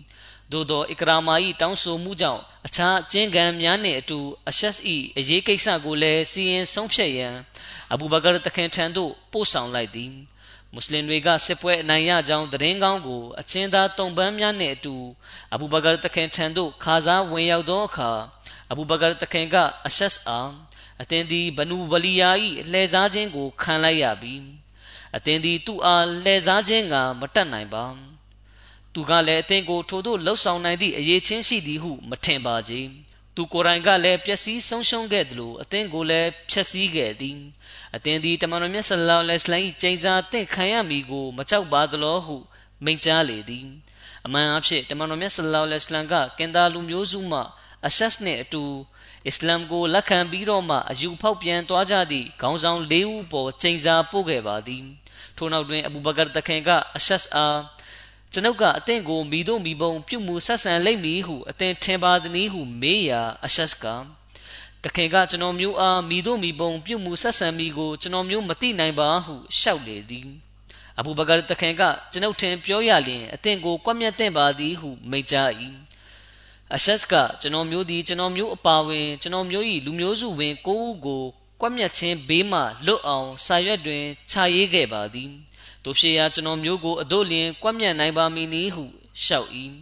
[0.52, 4.74] သို့သောအကရာမာ၏တောင်းဆိုမှုကြောင့်အခြားအကျဉ်းခံများနှင့်အတူအရှတ်၏
[5.18, 7.34] အရေးကိစ္စကိုလည်းစီရင်ဆုံးဖြတ်ရန်
[7.92, 10.12] အဘူဘကာတခင်ထံသို့ပို့ဆောင်လိုက်သည်
[10.72, 14.96] မမွတ်စလင်တွေကစစ်ပွဲအနိုင်ရကြောင်းသတင်းကောင်းကိုအချင်းသားတုံပန်းများနှင့်အတူ
[15.54, 18.10] အဘူဘကာတခင်ထံသို့ခါစားဝင်ရောက်သောအခါ
[18.70, 19.56] အဘူဘကာတခင်က
[19.86, 20.40] အရှက်အာ
[21.02, 22.30] အသင်သည်ဘနူဝလီယာ၏
[22.70, 24.34] လှည့်စားခြင်းကိုခံလိုက်ရပြီ
[25.16, 27.84] အသင်သည်သူ့အားလှည့်စားခြင်းကမတတ်နိုင်ပါ
[28.92, 32.72] သူကလည်းအသင်ကိုထိုသို့လှုပ်ဆောင်နိုင်သည့်အရေးချင်းရှိသည်ဟုမထင်ပါကြ
[33.40, 37.38] သူကိုယ်တိုင်ကလည်းပျက်စီးဆုံးရှုံးခဲ့သလိုအသင်ကိုလည်းဖျက်ဆီးခဲ့သည်
[37.96, 42.36] အသင်သည်တမန်တော်မြတ်ဆလ္လာလဟ်အလိုင်းကျိန်စာတင့်ခံရမည်ကိုမကြောက်ပါသလောဟု
[42.84, 43.66] မိန့်ကြားလေသည်
[44.26, 47.40] အမှန်အဖြစ်တမန်တော်မြတ်ဆလ္လာလဟ်အလိုင်းကကင်တာလူမျိုးစုမှ
[47.86, 48.64] အဆက်နှင့်အတူ
[49.26, 54.84] အစ္စလာမ်ကိုလက်ခံပြီးတော့မှအယူဖောက်ပြန်သွားကြသည့်ခေါင်းဆောင်၄ဦးပေါ်ကျိန်စာပို့ခဲ့ပါသည်
[55.36, 57.58] ထို့နောက်တွင်အဘူဘကာတခင်ကအဆက်အား
[58.32, 63.84] ကျွန်ုပ်ကအသင်ကိုမိတို့မိဘုံပြုမှုဆက်ဆံလိမ့်မည်ဟုအသင်ထင်ပါသည်ဟုမေးရာအဆက်က
[64.84, 70.28] တခင်ကကျွန်တော်မျိုးအားမိတို့မိဘုံပြုမှုဆက်ဆံမိကိုကျွန်တော်မျိုးမသိနိုင်ပါဟုရှောက်လေသည်
[70.98, 71.82] အဘူဘကာတခင်က
[72.12, 75.50] ကျွန်ုပ်ထင်ပြောရလျင်အသင်ကိုကွက်မြတ်တဲ့ပါသည်ဟုမိန့်ကြား၏
[76.74, 81.22] အရှက်ကကျွန်တော်မျိုးသည်ကျွန်တော်မျိုးအပါဝင်ကျွန်တော်မျိုး၏လူမျိုးစုဝင်ကိုဦးကို
[81.60, 85.30] ကွက်မြတ်ခြင်းဘေးမှလွတ်အောင်စာရွက်တွင်ခြာရေးခဲ့ပါသည်
[85.88, 88.84] တို့ဖြစ်ရာကျွန်တော်မျိုးကိုအတို့လျင်ကွက်မြတ်နိုင်ပါမည်နည်းဟု
[89.24, 89.48] ရှောက်၏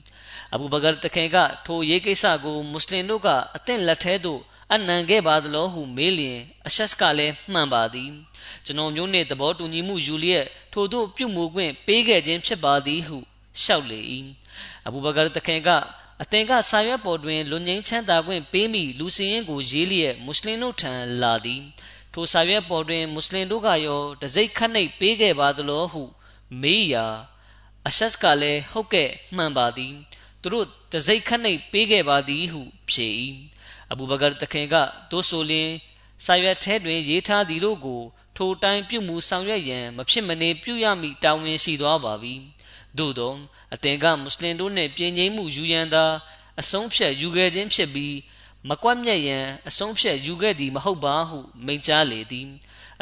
[0.53, 1.37] အဘူဘကာတခင်က
[1.67, 4.41] ထိုရေးကိစ္စကိုမွတ်စလင်တို့ကအသင့်လက်ထဲသို့
[4.73, 8.11] အနံခဲ့ပါသလိုဟုမေးလျင်အရှက်ကလည်းမှန်ပါသည်
[8.65, 13.19] ကျွန်တော်မျိုးနှင့်သဘောတူညီမှုယူလျက်ထို့သို့ပြုမှုခွင့်ပေးခဲ့ခြင်းဖြစ်ပါသည်ဟု
[13.63, 14.01] ရှောက်လေ၏
[14.87, 15.69] အဘူဘကာတခင်က
[16.23, 21.63] အသင်ကစာရွက်ပေါ်တွင်လွန်ငင်းချမ်းသာခွင့်ပေးမိလူစည်ရင်ကိုရေးလျက်မွတ်စလင်တို့ထံလာသည်
[22.19, 26.03] ထိုစာရွက်ပေါ်တွင်မွတ်စလင်တို့ကရောတစိ့ခတ်နှိပ်ပေးခဲ့ပါသလိုဟု
[26.63, 27.07] မေးရာ
[27.89, 29.95] အရှက်ကလည်းဟုတ်ကဲ့မှန်ပါသည်
[30.43, 33.09] သူတို့တစိ့ခတ်နှိပ်ပေးခဲ့ပါသည်ဟုဖြေ၏
[33.91, 34.75] အဘူဘကာတခင်က
[35.11, 35.71] သို့ဆိုလျင်
[36.25, 38.03] စာရွက်ထဲတွင်ရေးထားသည်တို့ကို
[38.37, 42.35] ထိုတိုင်းပြုမှုဆောင်ရွက်ရန်မဖြစ်မနေပြုရမည့်တာဝန်ရှိသွားပါပြီ
[42.99, 43.33] သို့သော
[43.75, 46.05] အသင်ကမွတ်စလင်တို့နှင့်ပြည်ငြိမ်းမှုယူရန်သာ
[46.61, 48.15] အဆုံးဖြတ်ယူခဲ့ခြင်းဖြစ်ပြီး
[48.69, 52.49] မကွက်မြက်ရန်အဆုံးဖြတ်ယူခဲ့သည်မဟုတ်ပါဟုမိန့်ကြားလေသည်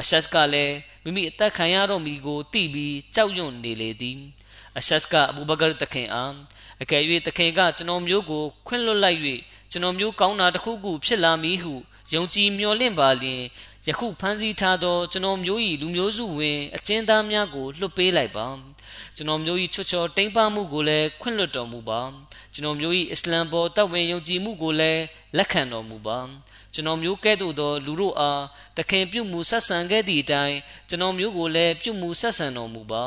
[0.01, 4.19] အရှက်ကလည်းမိမိအသက်ခံရတော့မီကိုသိပြီးကြောက်ရွံ့နေလေသည်
[4.79, 6.35] အရှက်ကအဘူဘကာတခင်အား
[6.83, 9.21] အကယ်၍တခင်ကကျွန်တော်မျိုးကိုခွင့်လွတ်လိုက်၍
[9.71, 11.75] ကျွန်တော်မျိုးကောင်းတာတစ်ခုခုဖြစ်လာမည်ဟု
[12.15, 13.43] ယုံကြည်မျှော်လင့်ပါလျင်
[13.89, 18.47] ယခုဖန်ဆီးထားသောကျွန်တော်မျိုး၏လူမျိုးစုဝင်အကျဉ်းသားများကိုလွှတ်ပေးလိုက်ပါ
[19.17, 22.01] ကျွန်တော်မျိုး၏ချွတ်ချော်တိမ်ပမှုကိုလည်းခွင့်လွှတ်တော်မူပါ
[22.55, 25.03] ကျွန်တော်မျိုး၏အစ္စလမ်ပေါ်တပ်ဝင်ယုံကြည်မှုကိုလည်း
[25.37, 26.19] လက်ခံတော်မူပါ
[26.75, 28.43] ကျွန်တော်မျိုးကဲ့သို့သောလူတို့အား
[28.77, 30.57] တခင်ပြုမှုဆက်ဆံခဲ့သည့်အတိုင်း
[30.89, 33.05] ကျွန်တော်မျိုးကိုလည်းပြုမှုဆက်ဆံတော်မူပါ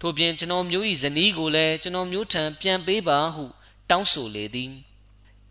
[0.00, 3.44] ထို့ပြင်ကျွန်တော်မျိုး၏ဇနီးကိုလည်းကျွန်တော်မျိုးထံပြန်ပေးပါဟု
[3.90, 4.72] တောင်းဆိုလေသည်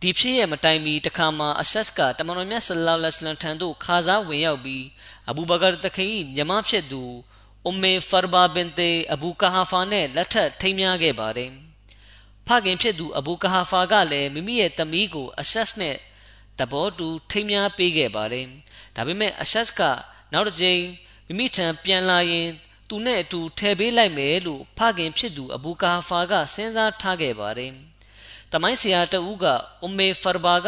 [0.01, 4.85] ဒီဖြစ်ရမတိုင်မီတခါမှာအဆက်ကတမန်တော်မြတ်ဆလ္လာလဟ်အလัยဟိဝါစလမ်ထံသို့ခါစားဝင်ရောက်ပြီး
[5.29, 7.03] အဘူဘကာတခင်၏ညီမဖြစ်သူ
[7.65, 11.51] အုမ်မေဖာဘာဘင်တေအဘူကာဟာဖာနဲ့လက်ထပ်ထိမ်းမြားခဲ့ပါတယ်
[12.47, 15.97] ဖခင်ဖြစ်သူအဘူကာဟာဖာကလည်းမိမိရဲ့သမီးကိုအဆက်နဲ့
[16.59, 18.47] တဘောတူထိမ်းမြားပေးခဲ့ပါတယ်
[18.95, 19.81] ဒါပေမဲ့အဆက်က
[20.33, 20.81] နောက်တစ်ကြိမ်
[21.27, 22.47] မိမိထံပြန်လာရင်
[22.89, 27.73] သူနဲ့အတူထည့်ပေးလိုက်မယ်လို့ဖခင်ဖြစ်သူအဘူကာဟာဖာကစဉ်းစားထားခဲ့ပါတယ်
[28.51, 29.45] တမိုင်းဆရာတဦးက
[29.81, 30.67] အုမ်မေဖာဘာက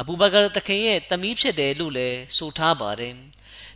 [0.00, 3.14] အဘူဘကာတခင်ရဲ့သမီးဖြစ်တယ်လို့လည်းဆိုထားပါတယ်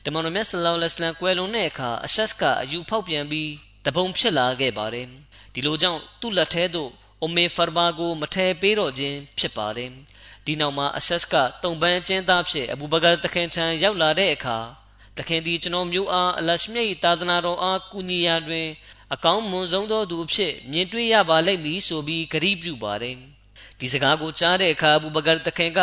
[0.04, 3.50] တမန်တော်မြတ်ဆလောလ္လဟ်အလိုင်းကွယ်လွန်တဲ့အခါအဆက်ကအယူဖောက်ပြန်ပြီး
[3.86, 5.06] တပုံဖြစ်လာခဲ့ပါတယ်
[5.52, 6.90] ဒီလိုကြောင့်သူ့လက်ထဲသို့
[7.24, 9.90] အမေဖာဘာကိုမထဲပေးတော့ခြင်းဖြစ်ပါတယ်
[10.44, 14.58] ဒီနောက်မှာအဆက်ကတုံပန်းကျင်းသားဖြစ်အဘူဘကာတခင်ထံရောက်လာတဲ့အခါ
[15.18, 18.68] တခင်သည်ကျွန်တော်မျိုးအားအလရှမြတ်၏သာသနာတော်အားကူညီရာတွင်
[19.14, 23.16] အကောင်းမွန်ဆုံးသောသူအဖြစ်မြင်တွေ့ရပါလိမ့်မည်ဆိုပြီးဂရုပြုပါတယ်
[23.78, 25.80] ဒီစကားကိုကြားတဲ့အခါအဘူဘကာတခင်က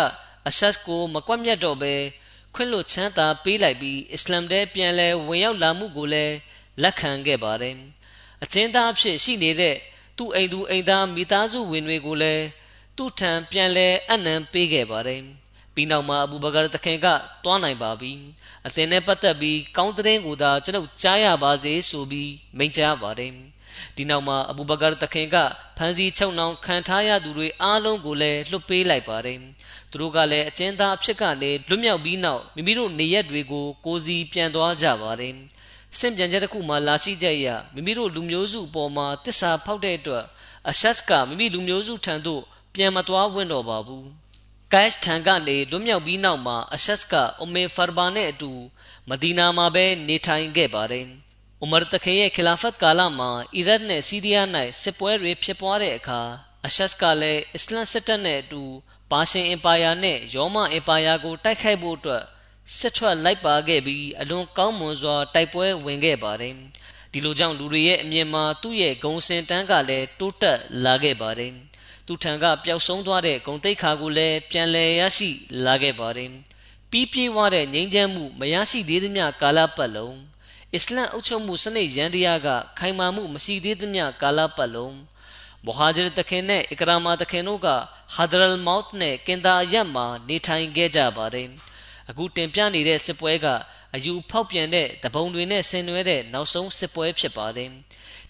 [0.47, 1.93] အဆက်ကိုမကွက်မြတ်တော့ဘဲ
[2.55, 6.35] ခွင့်လွှတ်ချမ်းသာပေးလိုက်ပြီးအစ္စလာမ်ထဲပြန်လဲဝင်ရောက်လာမှုကိုလည်း
[6.81, 7.75] လက်ခံခဲ့ပါတယ်။
[8.43, 9.75] အချင်းသားအဖြစ်ရှိနေတဲ့
[10.21, 12.45] သူ့အိမ်သူအိမ်သားမိသားစုဝင်တွေကိုလည်း
[12.97, 15.21] သူ့ထံပြန်လဲအနံပေးခဲ့ပါတယ်။
[15.75, 17.07] ပြီးနောက်မှာအဘူဘကာတခင်က
[17.43, 18.11] တွားနိုင်ပါပြီ။
[18.67, 23.31] အသင်နဲ့ပတ်သက်ပြီးကောင်းတဲ့ကိုသာကျွန်ုပ်ကြားရပါစေဆိုပြီးမိန့်ကြားပါတယ်။
[23.95, 25.37] ဒီနောက်မှာအဘူဘကာတခင်က
[25.77, 29.39] ဖန်စီချုပ်နှောင်ခံထားရသူတွေအားလုံးကိုလည်းလွတ်ပေးလိုက်ပါတယ်။
[29.91, 35.35] သူတို့ကလည်းအကျဉ်းသားအဖြစ်ကနေလွတ်မြောက်ပြီးနောက်မိမိတို့နေရက်တွေကိုကိုစီပြန်သွားကြပါတယ်။
[35.99, 40.25] စင်ပြန်ချက်တစ်ခုမှလာရှိကြရမိမိတို့လူမျိုးစုအပေါ်မှာတစ္ဆာဖောက်တဲ့အတွက်
[40.69, 42.41] အရှက်ကမိမိလူမျိုးစုထံသို့
[42.75, 44.05] ပြန်မသွားဝင်တော့ပါဘူး။
[44.73, 48.51] ကက်ထံကနေလွတ်မြောက်ပြီးနောက်မှာအရှက်ကအူမေဖာဘာနဲ့အတူ
[49.09, 51.05] မဒီနာမှာပဲနေထိုင်ခဲ့ပါတယ်။
[51.63, 54.47] ဥမာတခေရဲ့ခလာဖတ်ကာလမှာအီရတ်နဲ့စီးရီးယား၌
[54.81, 56.21] စစ်ပွဲတွေဖြစ်ပွားတဲ့အခါ
[56.65, 58.63] အရှက်ကလည်းအစ္စလမ်စစ်တပ်နဲ့အတူ
[59.11, 62.23] ပါရှင်အင်ပါယာနဲ့ရောမအင်ပါယာကိုတိုက်ခိုက်ဖို့အတွက်
[62.77, 66.55] စစ်ထွက်လိုက်ပါခဲ့ပြီးအလွန်ကောင်းမွန်စွာ တိုက်ပွဲဝင်ခဲ့ပါတယ်။
[67.13, 71.53] ဒဒီလိုကြောင့်လူတွေရဲ့အမြင်မှာသူ့ရဲ့ဂုံစင်တန်းကလည်းတိုးတက်လာခဲ့ပါတယ်
[72.07, 75.29] သူထံကပျောက်ဆုံးသွားတဲ့ဂုံတိတ်ခါကိုလည်းပြန်လည်ရရှိ
[75.65, 76.31] လာခဲ့ပါတယ်
[76.91, 80.17] ပြီးပြေးသွားတဲ့ငြိမ်းချမ်းမှုမရရှိသေးသမျှကာလပတ်လုံး
[80.73, 82.47] အစ္စလမ်အုပ်ချုပ်မှုစနစ်ရန်တရားက
[82.79, 84.95] ခိုင်မာမှုမရှိသေးသမျှကာလပတ်လုံး
[85.65, 87.67] မဟာဂျရတခင်နဲ့အကရာမာတခင်တို့က
[88.15, 91.49] ဟာဒရလ်မောတ်နဲ့ကင်တာရက်မှာနေထိုင်ခဲ့ကြပါတယ်
[92.11, 93.47] အခုတင်ပြနေတဲ့စစ်ပွဲက
[93.95, 97.69] အယူဖောက်ပြန်တဲ့တပုံတွေနဲ့ဆင်နွှဲတဲ့နောက်ဆုံးစစ်ပွဲဖြစ်ပါတယ်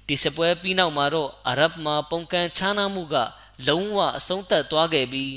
[0.08, 3.16] ဒီစစ်ပွဲပြီးနောက်မှာတော့အာရဗ်မှာပုံကန်ချားနာမှုက
[3.68, 5.34] လုံးဝအဆုံးသတ်သွားခဲ့ပြီး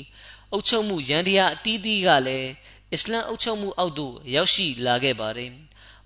[0.51, 2.49] အုပ်ချုပ်မှုရန်တရားအတီးတီးကလည်း
[2.93, 5.51] အစ္စလမ်အုပ်ချုပ်မှုအောက်သို့ရောက်ရှိလာခဲ့ပါတယ်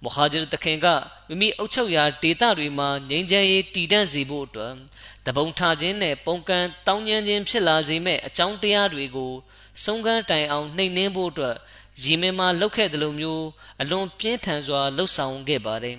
[0.03, 0.87] မဟာဂျရတခင်က
[1.27, 4.73] မိမိအုပ်ချုပ်ရာဒေသတွေမှာငြိမ်းချမ်းရေးတည်တံ့စေဖို့အတွက်
[5.25, 9.33] တပုံထားခြင်းနဲ့ပုံကန်တောင်းကျမ်းခြင်းဖြစ်လာစေမဲ့အကြောင်းတရားတွေကို
[9.83, 11.55] ဆုံးခန်းတိုင်အောင်နှိမ်နင်းဖို့အတွက်
[12.01, 13.45] ယီမင်မှာလုပ်ခဲ့တယ်လို့မျိုး
[13.81, 15.97] အလွန်ပြင်းထန်စွာလှုပ်ဆောင်ခဲ့ပါတယ်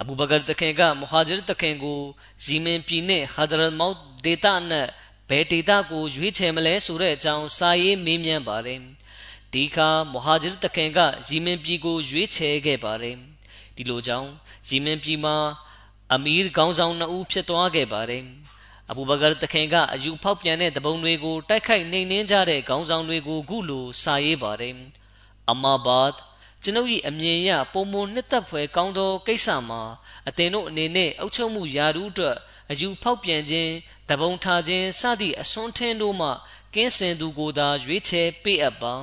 [0.00, 2.00] အဘူဘကာတခင်ကမဟာဂျရတခင်ကို
[2.44, 4.86] ယီမင်ပြည်နဲ့ဟာဒရမောက်ဒေတာနဲ့
[5.28, 8.80] ဘယ်ဒေတာကိုရွေးချယ်မလဲဆိုတဲ့အကြောင်းစာရေးမေးမြန်းပါတယ်
[9.52, 10.98] ဒီခါမဟာဂျရတခင်က
[11.28, 13.16] ယီမင်ပြည်ကိုရွေးချယ်ခဲ့ပါတယ်
[13.76, 14.28] ဒီလိုကြောင့်
[14.68, 15.36] ယီမင်ပြည်မှာ
[16.14, 18.24] အမီးခေါင်းဆောင်နှစ်ဦးဖြစ်သွားခဲ့ပါတယ်
[18.90, 24.74] အဘူဘကာတခင်ကအယူဖောက်ပြန်တဲ့တပုံတွေကိုတိုက်ခိုက်နှိမ်နင်းကြတဲ့ခေါင်းဆောင်တွေကိုခုလိုစာရေးပါတယ်
[25.50, 26.12] အမာဘတ်
[26.62, 29.82] ကျွန်ုပ်၏အမြင်အရပုံမနှစ်သက်ဖွယ်ကောင်းသောကိစ္စမှာ
[30.28, 32.36] အသင်တို့အနေနဲ့အုပ်ချုပ်မှုယာရုအတွက်
[32.70, 33.72] အယူဖောက်ပြန်ခြင်း
[34.10, 36.28] တပုံထားခြင်းစသည့်အစွန်းထင်းတို့မှ
[36.74, 38.94] ကင်းစင်သူကိုသာရွေးချယ်ပေးအပ်ပါ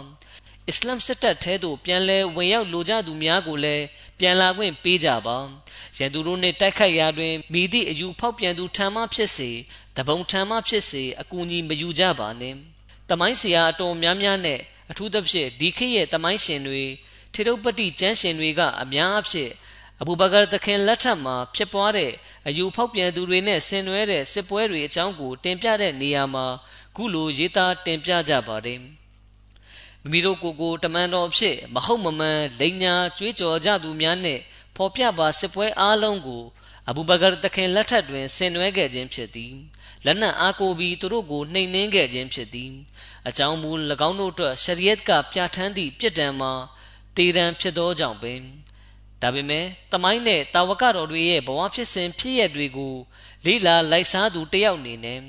[0.67, 3.85] အစ္စလမ်စစ်တပ်ထဲသို့ပြန်လဲဝင်ရောက်လိုကြသူများကိုလည်း
[4.19, 5.37] ပြန်လာခွင့်ပေးကြပါ
[5.97, 9.51] ရန်သူတို့နှင့်တိုက်ခိုက်ရာတွင်မိသည့်အယူဖောက်ပြန်သူထံမှဖြစ်စေ
[9.97, 12.57] တပုံထံမှဖြစ်စေအကူအညီမယူကြပါနှင့်
[13.09, 14.59] တမိုင်းဆရာအတော်များများနဲ့
[14.91, 16.83] အထူးသဖြင့်ဒီခေတ်ရဲ့တမိုင်းရှင်တွေ
[17.33, 19.49] ထေရုပတိကျမ်းရှင်တွေကအများအဖြစ်
[20.01, 22.11] အဘူဘကာသခင်လက်ထက်မှာဖြစ်ပွားတဲ့
[22.47, 26.45] အယူဖောက်ပြန်သူတွေနဲ့ဆင်နွှဲတဲ့စစ်ပွဲတွေအကြောင်းကိုတင်ပြတဲ့နေရာမှာ
[26.95, 28.79] ခုလိုရေးသားတင်ပြကြပါတယ်
[30.07, 34.39] မိမိတို့ကိုယ်ကိုတမန်တော်ဖြစ်မဟုတ်မမှန်လိန်ညာကြွေးကြော်ကြသူများနဲ့
[34.75, 36.43] ဖော်ပြပါစစ်ပွဲအားလုံးကို
[36.89, 39.53] အဘူဘကာသခင်လက်ထက်တွင်ဆင်နွှဲခဲ့ခြင်းဖြစ်သည်
[40.05, 42.71] လက်နက်အားကိုပြီးသူတို့ကိုနှိမ်နင်းခဲ့ခြင်းဖြစ်သည်
[43.27, 43.71] အကြောင်းမူ၎
[44.07, 46.51] င်းတို့အတွက်ရှရီယတ်ကပြဋ္ဌာန်းသည့်ပြစ်ဒဏ်မှာ
[47.15, 48.41] တေရန်ဖြစ်သောကြောင့်ပင်
[49.21, 52.95] ဒါပေမဲ့တမိုင်းနဲ့တာဝကတော်တွေရဲ့ဘဝဖြစ်စဉ်ဖြစ်ရတွေကို
[53.45, 55.19] လေးလာလိုက်စားသူတယောက်အနေနဲ့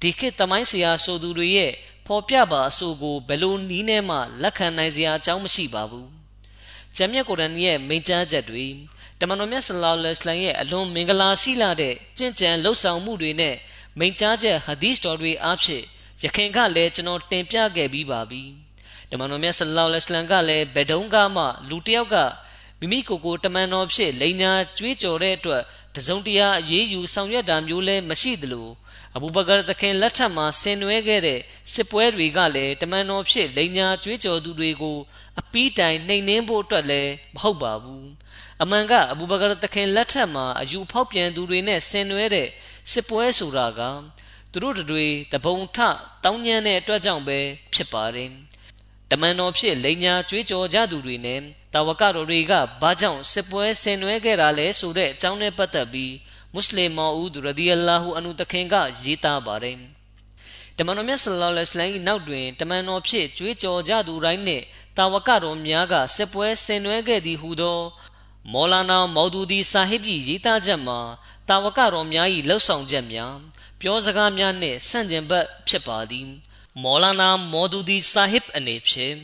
[0.00, 1.72] ဒီခေတ်တမိုင်းဆရာဆိုသူတွေရဲ့
[2.06, 6.06] ဖော်ပြပါအဆိုကိုဘယ်လိုနီးနဲ့မှလက်ခံနိုင်စရာအကြောင်းမရှိပါဘူး။
[6.96, 8.66] ဂျမ်မြတ်ကုရ်အာန်ရဲ့မိန့်ကြားချက်တွေ
[9.20, 13.54] တမန်တော်မြတ်ဆလောလ္လဟ်အလိုင်းရဲ့အလွန်မင်္ဂလာရှိလာတဲ့ကြင့်ကြံလှုပ်ဆောင်မှုတွေနဲ့
[13.98, 15.84] မိန့်ကြားချက်ဟာဒီစ်တော်တွေအားဖြင့်
[16.22, 18.42] ယခင်ကလည်းကျွန်တော်တင်ပြခဲ့ပြီးပါပြီ။
[19.10, 22.16] တမန်တော်မြတ်ဆလောလ္လဟ်အလိုင်းကလည်းဘယ်တုန်းကမှလူတစ်ယောက်က
[22.80, 25.62] မိမိကိုယ်ကိုတမန်တော်ဖြစ်လိန်ညာကြွေးကြော်တဲ့အတွက်
[25.94, 28.68] တစုံတရာအေးအေးယူဆောင်ရွက်တာမျိုးလည်းမရှိသလို
[29.16, 31.40] အဘူဘကာသခင်လက်ထက်မှာဆင်နွှဲခဲ့တဲ့
[31.72, 34.98] စစ်ပွဲတွေကလည်းတမန်တော်ဖြစ်လိန်ညာကြွေးကြော်သူတွေကို
[35.40, 38.08] အပီးတိုင်နှိမ်နှင်းဖို့အတွက်လည်းမဟုတ်ပါဘူး
[38.62, 42.48] အမှန်ကအဘူဘကာသခင်လက်ထက်မှာအယူဖောက်ပြန်သူတွေနဲ့ဆင်နွှဲတဲ့
[42.90, 43.80] စစ်ပွဲဆိုတာက
[44.52, 45.78] သူတို့တွေတပုံထ
[46.24, 47.38] တောင်းညံတဲ့အတွက်ကြောင့်ပဲ
[47.74, 48.30] ဖြစ်ပါတယ်
[49.10, 51.40] တမန်တော်ဖြစ်လိန်ညာကြွေးကြော်ကြသူတွေနဲ့
[51.74, 52.52] တာဝကတော်တွေက
[52.82, 56.12] ဘာကြောင့်စစ်ပွဲဆင်နွှဲခဲ့တာလဲဆိုတဲ့အကြောင်းနဲ့ပတ်သက်ပြီး
[56.58, 59.78] မွတ်စလင်မော်ဦးရဒီအလာဟူအနုတခင်ကရေးသားပါတယ်
[60.76, 64.64] တမန်တော်မြတ်ဆလ္လာလဟ်အလိုင်းနောက်တွင်တမန်တော်ဖြစ်ကြွေးကြော်ကြသူတိုင်းနှင့်
[64.96, 67.80] တာဝကတော်များကစစ်ပွဲဆင်နွှဲခဲ့သည်ဟုသော
[68.52, 71.00] မောလာနာမော်ဒူဒီဆာဟစ်၏ရေးသားချက်မှာ
[71.48, 73.34] တာဝကတော်များ၏လှုပ်ဆောင်ချက်များ
[73.80, 76.28] ပြောစကားများနှင့်ဆန့်ကျင်ဘက်ဖြစ်ပါသည်
[76.82, 79.14] မောလာနာမော်ဒူဒီဆာဟစ်အနေဖြင့်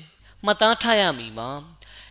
[0.45, 1.51] မှတ်သားထားရမည်မှာ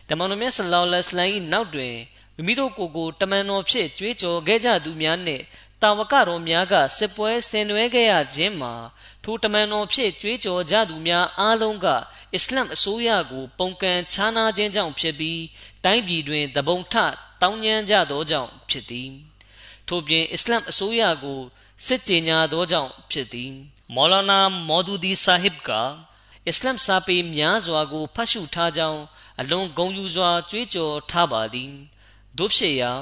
[0.08, 1.96] တမန်တော်မြတ်ဆလောလ္လဟ်အလိုင်းနောက်တွင်
[2.36, 5.44] မိမိတို့ကိုယ်ကိုတမန်တော်ဖြစ်ကြွေးကြော်ခဲ့ကြသူများနှင့်
[5.82, 8.72] တာဝကတော်များကစစ်ပွဲဆင်နွှဲခဲ့ရခြင်းမှာ
[9.24, 11.86] ထိုတမန်တော်ဖြစ်ကြွေးကြော်ကြသူများအားလုံးက
[12.34, 15.42] အစ္စလမ်အစိုးရကိုပုံကန်ခြားနာခြင်းကြောင့်ဖြစ်ပြီး
[15.84, 16.94] တိုင်းပြည်တွင်တပုံထ
[17.42, 19.10] တောင်းညမ်းကြသောကြောင့်ဖြစ်သည်
[19.88, 21.40] ထို့ပြင်အစ္စလမ်အစိုးရကို
[21.86, 23.52] စစ်ကြေညာသောကြောင့်ဖြစ်သည်
[23.94, 25.70] မောလာနာမော်ဒူဒီဆာဟစ်က
[26.46, 29.02] အစ္စလမ်စာပေများစွာကိုဖတ်ရှုထားကြောင်း
[29.40, 31.72] အလွန်ဂုဏ်ယူစွာကြွေးကြော်ထားပါသည်
[32.38, 32.92] တို့ဖြစ်ရာ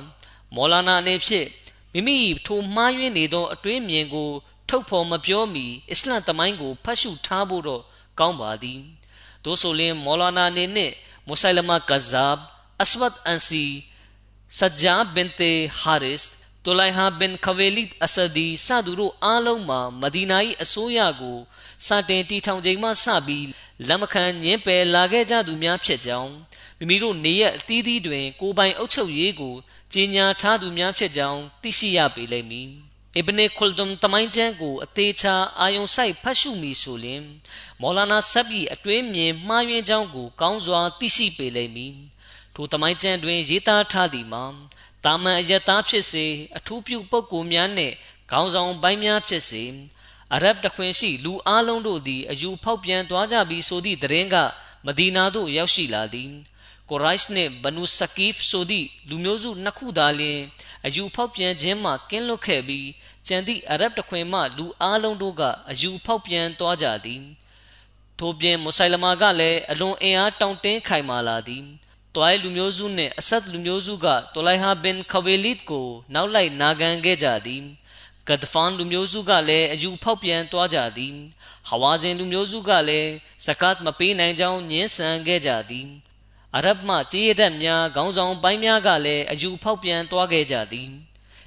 [0.55, 1.49] မောလာနာအနေဖြင့်
[1.93, 4.31] မိမိထိုမှားယွင်းနေသော အတွေးမြင်ကို
[4.69, 7.83] ထုတ်ဖော်မပြောမီအစ္စလမ်တမိုင်းကိုဖတ်ရှုထားဖို့တော့
[8.19, 8.81] ကောင်းပါသည်
[9.45, 10.93] တို့ဆိုလျှင်မောလာနာအနေနဲ့
[11.27, 12.39] မုဆိုင်လမာကဇာဘ်
[12.83, 13.65] အစဝတ်အန်စီ
[14.59, 16.25] ဆဂျာဘင်တေဟာရစ်
[16.65, 21.39] တူလိုက်ဟာဘင်ခဝေလီအဆဒီစသူတို့အားလုံးမှာမဒီနာ၏အစိုးရကို
[21.87, 23.47] စတင်တီထောင်ချိန်မှစပြီး
[23.89, 26.33] လက်မခံညင်းပယ်လာခဲ့ကြသူများဖြစ်ကြောင်း
[26.81, 29.55] မိမိတို့နေရအသီးသီးတွင် ကိုယ်ပိုင်အုပ်ချုပ်ရေးကို
[29.93, 32.69] ကြီးညာထားသူများဖြစ်ကြောင်းသိရှိရပေလိမ့်မည်
[33.17, 37.23] အစ်ဘနေခွလ်ဒွမ်တမိုင်းကျမ်းကိုအသေးချာအာယုံဆိုင်ဖတ်ရှုမိဆိုလျင်
[37.81, 41.95] မော်လာနာဆပ်ဘီအတွင်းမြင်မှားယွင်းကြောင်းကိုကောင်းစွာသိရှိပေလိမ့်မည်
[42.55, 44.45] ထိုတမိုင်းကျမ်းတွင်ရေးသားထားသည်မှာ
[45.05, 47.95] တာမန်အယက်သားဖြစ်စေအထူးပြုပုဂ္ဂိုလ်များနှင့်
[48.31, 49.65] ခေါင်းဆောင်ပိုင်းများဖြစ်စေ
[50.35, 54.37] အရဗ်တခွင်ရှိလူအလုံးတို့သည်အယူဖောက်ပြန်သွားကြပြီးဆိုသည့်သတင်းက
[54.87, 56.31] မဒီနာသို့ရောက်ရှိလာသည်
[56.91, 60.41] ကိုရိုက်နှင့်ဘနူဆကီဖ်ဆိုသည့်လူမျိုးစုနှစ်ခုသာလျှင်
[60.87, 62.89] အယူဖောက်ပြန်ခြင်းမှကင်းလွတ်ခဲ့ပြီး
[63.27, 67.23] ကျန်သည့်အရဗ်တခွင်မှလူအလုံးတို့ကအယူဖောက်ပြန်သွားကြသည်
[68.19, 71.65] ထို့ပြင်မုဆိုင်လမာကလည်းအလွန်အင်အားတောင့်တင်းခိုင်မာလာသည်
[72.15, 77.63] တွိုင်လူမျိုးစုနှင့်အဆက်လူမျိုးစုကတိုလိုက်ဟာဘင်ခဝေလစ်ကိုနောက်လိုက်နာခံခဲ့ကြသည်
[78.29, 81.15] ဂဒဖန်လူမျိုးစုကလည်းအယူဖောက်ပြန်သွားကြသည်
[81.69, 83.11] ဟဝါဇင်လူမျိုးစုကလည်း
[83.47, 85.89] ဇကတ်မပေးနိုင်ကြောင်းညှင်းဆန်ခဲ့ကြသည်
[86.57, 90.91] အရဗ်မှကြေးရတဲ့များခေါင်းဆောင်ပိုင်းများကလည်းအယူဖောက်ပြန်သွားခဲ့ကြသည်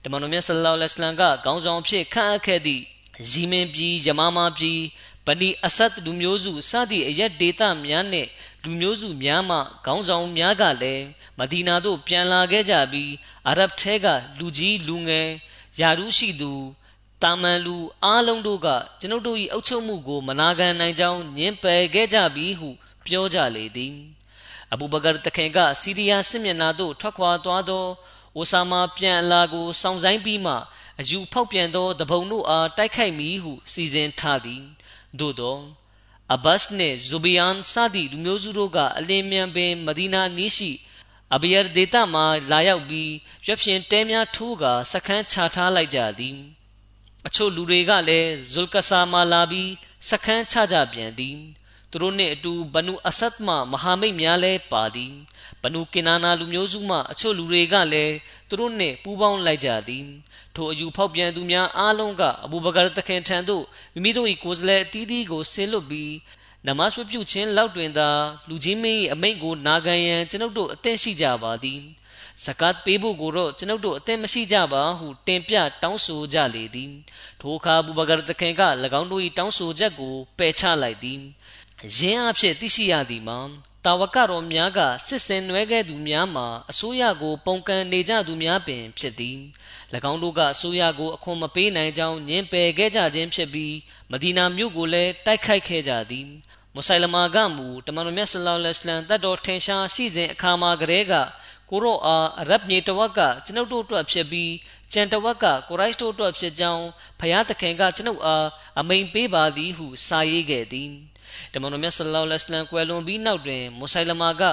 [0.04, 2.84] တမန်တော်မြတ်ဆလ္လာလဟ်အလัยဟိဝါစလမ်ကခေါင်းဆောင်ဖြစ်ခန့်အပ်ခဲ့သည့်
[3.30, 4.80] ဇီမင်ပြည်ယမာမာပြည်
[5.28, 8.30] ဗနီအဆတ်လူမျိုးစုစသည့်အရက်ဒေသများနှင့်
[8.64, 11.04] လူမျိုးစုများမှခေါင်းဆောင်များကလည်း
[11.40, 13.12] မဒီနာသို့ပြန်လာခဲ့ကြပြီး
[13.48, 14.08] အာရဗ်ထဲက
[14.40, 15.30] လူကြီးလူငယ်
[15.80, 16.52] ယာရုရှိသူ
[17.24, 18.68] တာမန်လူအားလုံးတို့က
[19.00, 22.70] ကျွန်ုပ်တို့၏အုပ်ချုပ်မှုကိုမနာခံနိုင်ကြောင်းညှင်းပယ်ခဲ့ကြပြီးဟု
[23.06, 23.96] ပြောကြလေသည်
[24.74, 27.86] အဘူဘကာတခင်ကစီးရီးယားစစ်မျက်နှာသို့ထွက်ခွာသွားသော
[28.36, 30.54] အိုဆာမာပြန်အလာကိုစောင့်ဆိုင်ပြီးမှ
[31.00, 34.64] အယူဖောက်ပြန်သောတပုံတို့အားတိုက်ခိုက်မည်ဟုစီစဉ်ထားသည်
[35.20, 35.58] သို့သော
[36.34, 40.72] အဘတ်နှင့်ဇူဘီယန်စသည့်လူမျိုးစုတို့ကအလင်းမြန်ပင်မဒီနာနီးရှိ
[41.36, 43.12] အဘီယာဒေတာမှလာရောက်ပြီး
[43.46, 46.38] ရွက်ဖြင်တဲများထိုးကာစခန်းချထားလိုက်ကြသည်
[47.28, 49.72] အချို့လူတွေကလည်းဇုလ်ကဆာမှလာပြီး
[50.10, 51.38] စခန်းချကြပြန်သည်
[51.94, 55.14] သူတို့နှင့်အတူဘနူအဆတ်မှမဟာမိတ်များလည်းပါသည်
[55.62, 58.14] ဘနူကင်နာနာလူမျိုးစုမှအချို့လူတွေကလည်း
[58.50, 60.06] သူတို့နှင့်ပူးပေါင်းလိုက်ကြသည်
[60.56, 66.14] ထိုအယူဖောက်ပြန်သူများအားလုံးကအဘူဘကာတခင်ထံသို့မိမိတို့၏ကိုယ်စားလှယ်အသီးသီးကိုဆေလွတ်ပြီး
[66.68, 68.10] နမတ်ဝပြုခြင်းလောက်တွင်သာ
[68.50, 71.82] လူကြီးမင်း၏အမိန့်ကိုနာခံရန်ကျွန်ုပ်တို့အသင့်ရှိကြပါသည်
[72.46, 76.92] ဇကတ်ပေးဖို့ကိုတော့ကျွန်ုပ်တို့အသင့်မရှိကြပါဟုတင်ပြတောင်းဆိုကြလေသည်
[77.42, 78.62] ထိုအခါဘူဘကာတခင်က၎
[79.00, 81.22] င်းတို့၏တောင်းဆိုချက်ကိုပယ်ချလိုက်သည်
[81.98, 83.40] ယင်းအဖြစ်သိရှိရသည်မှာ
[83.86, 89.40] တာဝကတော်များကစစ်စင်နွဲခဲ့သူများမှာအစိုးရကို ပုံကန်နေကြသူများပင်ဖြစ်သည်၎
[90.12, 93.76] င်းတို့ကအစိုးရကိုအခွန်မပေးနိုင်ကြောင်းညှင်းပယ်ခဲ့ကြခြင်းဖြစ်ပြီး
[94.12, 96.28] မဒီနာမြို့ကိုလည်းတိုက်ခိုက်ခဲ့ကြသည်
[96.76, 101.14] မုဆိုင်လမာကမူတမန်တော်မြတ်ဆလောလ္လဟ်အလัยဟ်တတ်တော်ထင်ရှားရှိစဉ်အခါမှာကလေးက
[101.70, 104.52] ကိုရောအားအရဗ်မြေတဝက်ကကျွန်ုပ်တို့အတွက်ဖြစ်ပြီး
[104.94, 106.86] ကျန်တဝက်ကကိုရိုက်တို့အတွက်ဖြစ်ကြောင်း
[107.20, 108.48] ဖယားသခင်ကကျွန်ုပ်အား
[108.80, 110.94] အမိန်ပေးပါသည်ဟုစာရေးခဲ့သည်
[111.54, 114.44] တမန်တော်မြတ်ဆလောလ္လဟ်အလัยဟ်ကွယ်လွန်ပြီးနောက်တွင်မုဆိုင်လမာက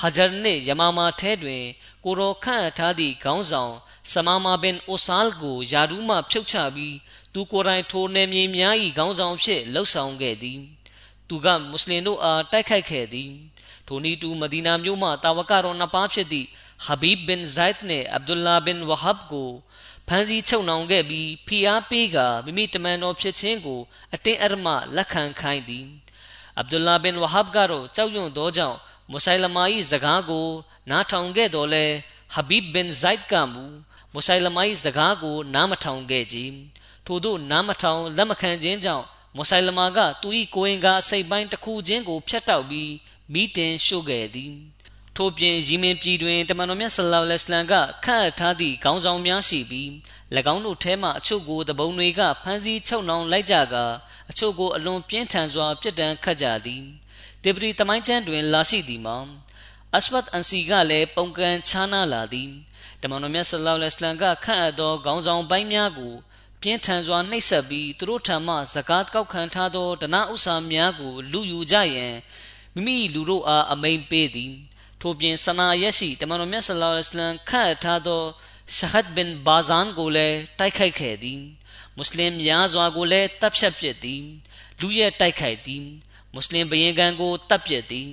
[0.00, 1.62] ဟာဂျာနှင့်ယမာမာထဲတွင်
[2.04, 3.74] ကိုရောခန့်ထားသည့်ခေါင်းဆောင်
[4.12, 6.96] ဆမာမာဘင်အိုဆာလ်ကိုယာဒူးမှဖြုတ်ချပြီး
[7.32, 10.60] သူကိုယ်တိုင်ထိုနယ်မြေများ၏ခေါင်းဆောင်ဖြစ်လှုပ်ဆောင်ခဲ့သည်
[11.28, 13.30] သူကမွတ်စလင်တို့အားတိုက်ခိုက်ခဲ့သည်
[13.86, 16.48] ထိုနည်းတူမဒီနာမြို့မှတာဝကတော်နှစ်ပါးဖြစ်သည့်
[16.86, 19.50] ဟဘီဘ်ဘင်ဇိုက်နှင့်အဗ်ဒူလာဘင်ဝဟဘ်ကို
[20.08, 23.80] ဖမ်းဆီးချုပ်နှောင်ခဲ့ပြီးဖိအားပေးကမိမိတမန်တော်ဖြစ်ခြင်းကို
[24.14, 25.86] အတင်းအဓမ္မလက်ခံခိုင်းသည်
[26.58, 28.78] အဗ်ဒူလာဘင်ဝဟဘ်ကတော့ကြောက်ရွံ့သောကြောင့်
[29.10, 30.46] မုဆိုင်လမာ၏စကားကို
[30.90, 31.84] နားထောင်ခဲ့တော်လဲ
[32.34, 33.64] ဟဘီဘ်ဘင်ဇိုက်ကမူ
[34.12, 36.38] မုဆိုင်လမာ၏စကားကို နားမထောင်ခဲ့ကြ
[37.06, 39.04] ထို့သောနားမထောင်လက်မခံခြင်းကြောင့်
[39.36, 42.92] မုဆိုင်လမာကသူ၏ကိုရင်ကအစိတ်ပိုင်းတစ်ခုချင်းကိုဖျက်တောက်ပြီး
[43.32, 44.54] မိတင်ရှို့ခဲ့သည်
[45.16, 49.88] ထို့ပြင်ရီမင်ပြည်တွင်တမန်တော်မြတ်ဆလောလ္လဟ်အလัยဟ်ကခန့်အပ်ထားသည့်ခေါင်းဆောင်များရှိပြီး၎
[50.52, 53.84] င်းတို့ထဲမှအချို့ကိုတပုံတွေကဖမ်းဆီးချုပ်နှောင်လိုက်ကြကာ
[54.30, 56.84] အချို့ကိုအလွန်ပြင်းထန်စွာပြစ်ဒဏ်ခတ်ကြသည်
[57.42, 59.18] တေပရီတမိုင်းချမ်းတွင် လာရှိသည်မှာ
[59.96, 62.50] အစဝတ်အန်စီကလည်းပုံကံချားနာလာသည်
[63.02, 66.14] တမန်တော်မြတ်ဆလောလ္လဟ်အလัยဟ်ကခန့်အပ်သောခေါင်းဆောင်ပိုင်းများကို
[66.62, 72.14] ပြင်းထန်စွာနှိပ်စက်ပြီးသူတို့ထံမှဇကာတ်ကောက်ခံထားသောဒနာဥစ္စာများကို လူယူကြရန်
[72.74, 74.54] မိမိလူတို့အားအမိန်ပေးသည်
[75.00, 78.22] ထို့ပြင်ဆနာရက်ရှိတမန်တော်မြတ်ဆလောလ္လဟ်အလัยဟ်ခန့်အပ်ထားသော
[78.74, 81.40] ရှဟတ်ဘင်ဘာဇန်ကိုလည်းတိုက်ခိုက်ခဲ့သည်
[81.96, 84.24] မွတ်စလင်များစွာကိုလည်းတပ်ဖြတ်ပစ်သည်
[84.80, 85.84] လူရဲတိုက်ခိုက်သည်
[86.32, 88.10] မွတ်စလင်ဘယင်ကန်ကိုတပ်ပစ်သည်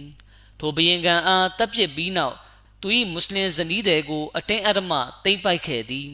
[0.60, 2.36] ထိုဘယင်ကန်အားတပ်ပစ်ပြီးနောက်
[2.82, 6.10] သူ၏မွတ်စလင်ဇနီးတွေကို အတင်းအဓမ္မတိမ့်ပိုက်ခဲ့သည်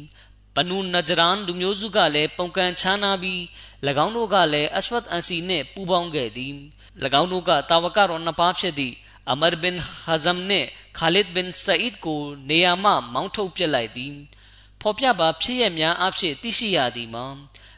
[0.56, 3.40] ဘနူနဂျရန်လူမျိုးစုကလည်းပုံကန်ချာနာပြီး၎
[4.06, 6.54] င်းတို့ကလည်းအစဝတ်အန်စီနှင့်ပူးပေါင်းခဲ့သည်၎
[7.22, 8.96] င်းတို့ကတာဝကတော်နှစ်ပါးဖြစ်သည့်
[9.32, 14.14] အမရ်ဘင်ဟဇမ်နှင့်ခါလစ်ဘင်ဆအစ်ကိုနေရာမှမောင်းထုတ်ပစ်လိုက်သည်
[14.82, 17.26] ဖော်ပြပါဖြစ်ရများအဖြစ်သိရှိရသည်မှာ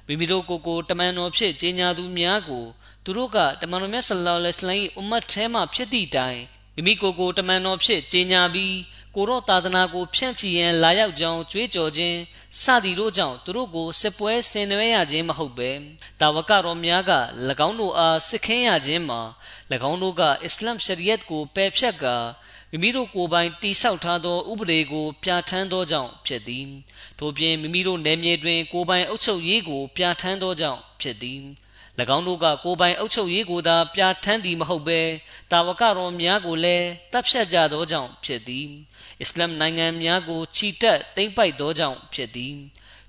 [0.07, 2.65] မိမိတို့ကိုယ်ကိုတမန်တော်ဖြစ်ကြီးညာသူများကို
[3.03, 6.39] သူတို့ကတမန်တော်မြတ်ဆလောလ္လဟ်အလိုင်းအွမ်မတ်ထဲမှဖြစ်သည့်တိုင်
[6.75, 8.75] မိမိကိုယ်ကိုတမန်တော်ဖြစ်ကြေညာပြီး
[9.15, 12.17] ကိုရောသာသနာကို ဖြန့်ချီရန်လာရောက်ကြောင်းကြွေးကြော်ခြင်း
[12.61, 15.69] စသည်တို့ကြောင့်သူတို့ကိုစစ်ပွဲဆင်နွှဲရခြင်းမဟုတ်ပဲ
[16.19, 17.11] တာဝကတော်များက၎
[17.67, 19.21] င်းတို့အားစစ်ခင်းရခြင်းမှာ၎
[19.89, 22.15] င်းတို့ကအစ္စလမ်ရှရီယတ်ကိုပယ်ဖြတ်ကာ
[22.71, 26.67] မိမိတို့ကိုယ်ပိုင်တိဆောက်ထားသောဥပဒေကိုပြဋ္ဌာန်းသောကြောင့်ဖြစ်သည်
[27.19, 31.41] ထို့ပြင်မိမိတို့နယ်မြေတွင်ကိုယ်ပိုင်အုပ်ချုပ်ရေးကိုပြဋ္ဌာန်းသောကြောင့်ဖြစ်သည်၎
[32.15, 35.01] င်းတို့ကကိုယ်ပိုင်အုပ်ချုပ်ရေးကိုသာပြဋ္ဌာန်းသည်မဟုတ်ဘဲ
[35.51, 38.69] တာဝကတော်များကိုလည်းတပ်ဖြတ်ကြသောကြောင့်ဖြစ်သည်
[39.21, 42.55] အစ္စလမ်နိုင်ငံများကိုချီတက်သိမ်းပိုက်သောကြောင့်ဖြစ်သည်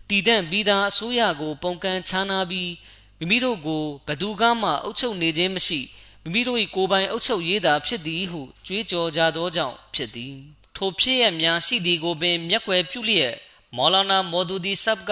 [0.08, 2.70] တည်တံ့ပြီးသားအစိုးရကို ပုံကန်ခြားနာပြီး
[3.18, 5.80] မိမိတို့ကိုဘသူကမှအုပ်ချုပ်နေခြင်းမရှိ
[6.22, 10.34] မိမိတို့၏ကိုယ်ပိုင်အုပ်ချုပ်ရေးသာဖြစ်သည်ဟုကြွေးကြော်ကြသောကြောင့်ဖြစ်သည်
[10.76, 13.34] ထိုဖြစ်ရများရှိသည်ကိုပင်မျက်ွယ်ပြုလျက်
[13.76, 15.10] မောလာနာမော်ဒူဒီဆပ်က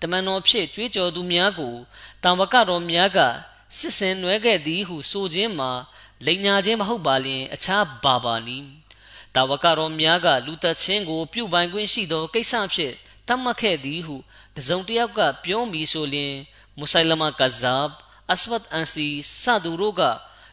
[0.00, 1.74] တမန်တော်ဖြစ်ကြွေးကြော်သူများကို
[2.22, 3.18] တံဝကတော်များက
[3.78, 5.70] စစ်စင်နွဲခဲ့သည်ဟုဆိုခြင်းမှာ
[6.26, 8.81] လိန်ညာခြင်းမဟုတ်ပါလျင်အခြားဘာပါနည်း
[9.34, 12.94] တာဝကတော်များကလူသက်ချင်းကို ပြုပိုင်ခွင့်ရှိသောကိစ္စဖြင့်
[13.28, 14.16] တတ်မှတ်ခဲ့သည်ဟု
[14.56, 16.34] တစုံတစ်ယောက်ကပြောမိဆိုလျင်
[16.78, 17.88] မုဆိုင်လမကဇပ်
[18.32, 19.06] အစဝတ်အန်စီ
[19.42, 20.02] စသူတို့က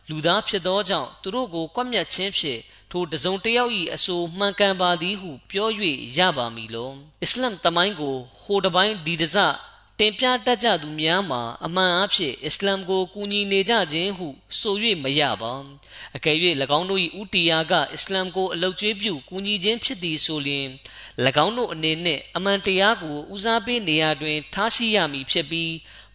[0.09, 2.61] လူသားဖြစ်သောကြောင့်သူတို့ကိုကွပ်မျက်ခြင်းဖြင့်
[2.91, 5.69] ထိုတစုံတစ်ယောက်၏အဆိုမှန်ကန်ပါသည်ဟု ပြော၍
[6.17, 6.91] ရပါမည်လော
[7.23, 9.37] အစ္စလမ်တမိုင်းကိုဟိုတပိုင်းဒီတစ
[10.01, 14.27] တင်ပြတတ်ကြသူများမှာအမှန်အဖြစ်အစ္စလမ်ကိုကူညီနေကြခြင်းဟု
[14.59, 15.53] ဆို၍မရပါ
[16.15, 16.37] အကယ်၍၎
[16.77, 20.67] င်းတို့၏ဥတီယာကအစ္စလမ်ကိုအလုတ်ကျွေးပြုကူညီခြင်းဖြစ်သည်ဆိုလျှင်၎
[21.45, 25.73] င်းတို့အနေနှင့်အမှန်တရားကိုဦးစားပေးနေရာတွင် ထားရှိရမည်ဖြစ်ပြီး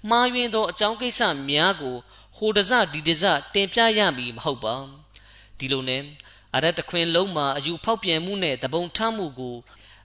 [0.08, 1.96] မှားယွင်းသောအကြောင်းကိစ္စများကို
[2.36, 4.76] ဟိုတစဒီတစတင်ပြရမည်မဟုတ်ပါ
[5.58, 6.02] ဒီလိုနဲ့
[6.54, 9.56] အရတခွင်လုံးမှာအယူဖောက်ပြန်မှုနဲ့တပုံထမှုကို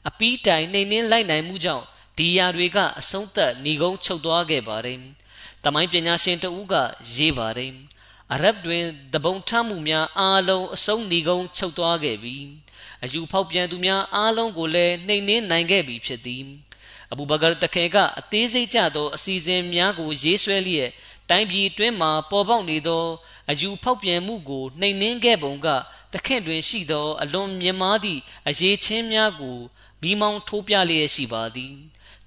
[0.07, 1.85] အပီးတိုင်နှိမ်နှင်းလိုက်နိုင်မှုကြောင့်
[2.19, 4.99] ဒီယာတွေကအဆုံးသက်ဏီကုန်းချုပ်သွားခဲ့ပါတယ်။
[5.63, 6.75] တမိုင်းပညာရှင်တဦးက
[7.15, 7.73] ရေးပါတယ်။
[8.33, 12.35] အရဗ်တွင်တပုံထမှုများအားလုံးအဆုံးဏီကုန်းချုပ်သွားခဲ့ပြီ။
[13.03, 16.43] အယူဖောက်ပြန်သူများအားလုံးကိုလည်းနှိမ်နှင်းနိုင်ခဲ့ပြီဖြစ်သည်။
[17.11, 20.89] အဘူဘကာတခေကအသေးစိတ်ကြသောအစီအစဉ်များကိုရေးဆွဲလျက်
[21.29, 23.05] တိုင်းပြည်အတွင်းမှပေါ်ပေါက်နေသော
[23.49, 25.67] အယူဖောက်ပြန်မှုကိုနှိမ်နှင်းခဲ့ပုံက
[26.13, 29.57] တခင့်တွင်ရှိသော အလွန်မြင့်မားသည့်အရေးချင်းများကို
[30.01, 31.75] မိမောင်းထိုးပြလျက်ရှိပါသည်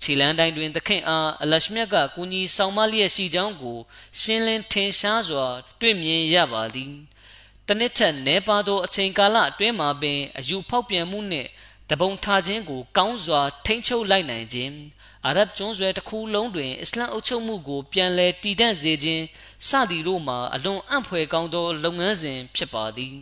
[0.03, 3.79] ခြေလန်းတိုင်းတွင်သခင်အားအလရှမြတ်ကကူညီဆောင်မလျက်ရှိကြောင်းကို
[4.21, 5.47] ရှင်းလင်းထင်ရှားစွာ
[5.81, 6.93] တွေ့မြင်ရပါသည်
[7.67, 11.49] တနစ်ထက်နဲပါသောအချိန်ကာလအတွင်းမှာပင်အယူဖောက်ပြန်မှုနှင့်
[11.91, 14.75] တပုံထားခြင်းကို ကောင်းစွာ ထိမ့်ချုပ်လိုက်နိုင်ခြင်း
[15.27, 19.25] အာရဗ်ကျွန်းဆွယ်တစ်ခုလုံးတွင်အစ္စလမ်အုပ်ချုပ်မှုကို ပြန်လည်တည်တံ့စေခြင်း
[19.69, 23.15] စသည်တို့မှာအလွန်အံ့ဖွယ်ကောင်းသော လုပ်ငန်းစဉ်ဖြစ်ပါသည်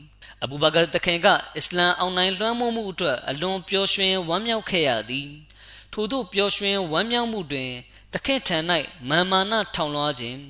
[0.42, 5.28] အဘူဘကာတခင်ကအစ္စလမ်အောင်နိုင်လွှမ်းမိုးမှုအတွက်အလွန်ပျော်ရွှင်ဝမ်းမြောက်ခဲ့ရသည်
[5.92, 7.70] ထို့သောပျော်ရွှင်ဝမ်းမြောက်မှုတွင်
[8.12, 8.58] တခင်ထံ၌
[9.08, 10.40] မာမာနထောင်လွှားခြင်း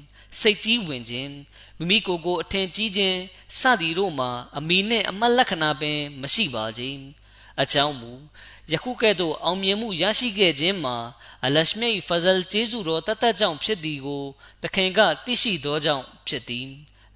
[0.40, 1.30] စိတ်ကြီးဝင်ခြင်း
[1.78, 3.18] မိမိကိုယ်ကိုအထင်ကြီးခြင်း
[3.58, 7.00] စသည်တို့မှာအမိနှင့်အမတ်လက္ခဏာပင် မရှိပါခြင်း
[7.62, 8.12] အကြောင်းမူ
[8.72, 10.96] ယခုကဲ့သို့အောင်မြင်မှုရရှိခဲ့ခြင်းမှာ
[11.44, 14.24] အလရှမိတ်ဖဇလ်ကျေးဇူးတော်တသက်ကြောင့်ဖြစ်သည်ကို
[14.62, 16.68] တခင်ကသိရှိသောကြောင့်ဖြစ်သည်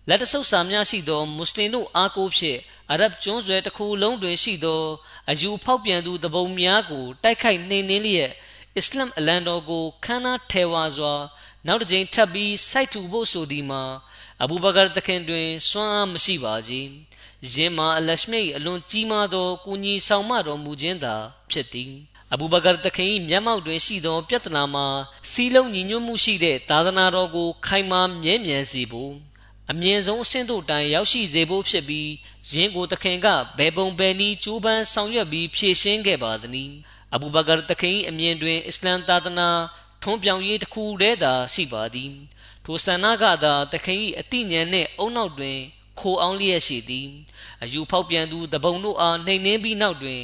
[0.08, 2.58] လက်တဆုပ်စာများရှိသောမွတ်စလင်တို့အားကိုးဖြင့်
[2.90, 4.82] အရဗ်ကျွန်းဆွယ်တစ်ခုလုံးတွင်ရှိသော
[5.30, 8.30] အယူဖောက်ပြန်သူတပုံများကိုတိုက်ခိုက်နှိမ်နင်းလျက်
[8.76, 11.14] အစ္စလမ်အလံတော်ကိုခမ်းနားထဲဝါစွာ
[11.66, 13.82] နောက်တစ်ကြိမ်ထပ်ပြီးစိုက်ထူဖို့ဆိုသည်မှာ
[14.42, 16.88] အဘူဘကာတခင်တွင်စွမ်းအားမရှိပါကြီး
[17.54, 21.14] ယင်းမှာအလရှမိတ်အလွန်ကြီးမားသောကုညီဆောင်မတော်မူခြင်းသာ
[21.50, 21.92] ဖြစ်သည်
[22.32, 24.86] အဘူဘကာတခင်၏မျက်မှောက်တွင်ရှိသောပြဿနာမှာ
[25.30, 29.14] စီးလုံးညီညွတ်မှုရှိတဲ့သာသနာတော်ကိုခိုင်မာမြဲမြံစေဖို့
[29.72, 32.10] အမြင့်ဆုံးအဆင့်တို့တိုင်ရောက်ရှိစေဖို့ဖြစ်ပြီး
[32.52, 33.26] ယင်းကိုတခင်က
[33.58, 36.72] ဘယ်ပုံဘယ်နည်းကြိုးပမ်းဆောင်ရွက်ပြီးဖြည့်ရှင်းခဲ့ပါသည်။
[37.14, 39.48] အဘူဘကာတခင်အမြင်တွင်အစ္စလမ်သာသနာ
[40.02, 42.12] ထွန်းပြောင်ရေးတစ်ခုတည်းသာရှိပါသည်။
[42.64, 45.58] ထိုဆန္ဒကသာတခင်၏အတိညာဉ်နှင့်အုံနောက်တွင်
[46.00, 47.08] ခိုအောင်လျက်ရှိသည်။
[47.62, 50.20] အယူဖောက်ပြန်သူတပုံတို့အားနှိမ်နှင်းပြီးနောက်တွင်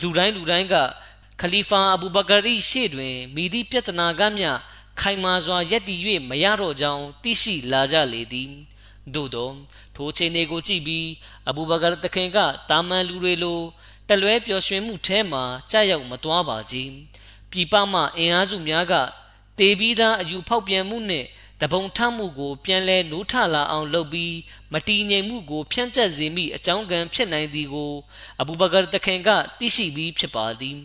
[0.00, 0.74] လူတိုင်းလူတိုင်းက
[1.40, 4.50] ခလီဖာအဘူဘကာရီရှေ့တွင်မိသည့်ပြဿနာကမျှ
[5.00, 8.52] ခိုင်မာစွာယက်တည်၍မရတော့ကြောင်းသိရှိလာကြလေသည်။
[9.14, 9.50] သို့သော
[9.96, 11.06] ထိုချိန်တွေကိုကြည့်ပြီး
[11.48, 12.38] အဘူဘကာတခင်က
[12.70, 13.60] တာမန်လူတွေလို
[14.08, 16.90] တလွဲပျော်ရွှင်မှုထဲမှာကြာရောက်မသွားပါကြီး
[17.50, 18.94] ပြည်ပမှအင်အားစုများက
[19.58, 21.24] တေပြီးသားအယူဖောက်ပြန်မှုနဲ့
[21.62, 24.34] တပုံထမှုကိုပြန်လဲနိုးထလာအောင်လုပ်ပြီး
[24.72, 27.92] မတီငြိမ်မှုကိုဖြန့်ကျက်စေမိအကြောင်းကံဖြစ်နိုင်သည်ကို
[28.40, 29.28] အဘူဘကာတခင်က
[29.58, 30.78] သိရှိပြီးဖြစ်ပါသည်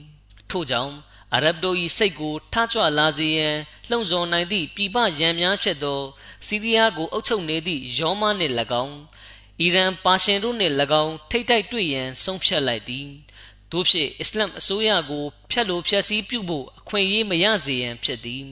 [0.50, 0.94] ထို့ကြောင့်
[1.36, 3.56] အရဗ်တို့၏စိတ်ကိုထကြွလာစေရန်
[3.90, 6.02] လှုံ့ဆော်နိုင်သည့်ပြည်ပရန်များဖြစ်သော
[6.48, 8.54] စီးရီးယားကိုအုပ်ချုပ်နေသည့်ယောမနှင့်၎
[8.84, 8.98] င်း
[9.62, 13.08] အီရန်ပါရှင်တို့နှင့်၎င်းထိတ်တိုက်တွေ့ရန်ဆုံးဖြတ်လိုက်သည်
[13.72, 18.46] တို့ဖြစ်အစ္စလမ်အစိုးရကိုဖျက်လိုဖျက်ဆီးပြုဖို့အခွင့်အရေးမရစေရန်ဖြစ်သည်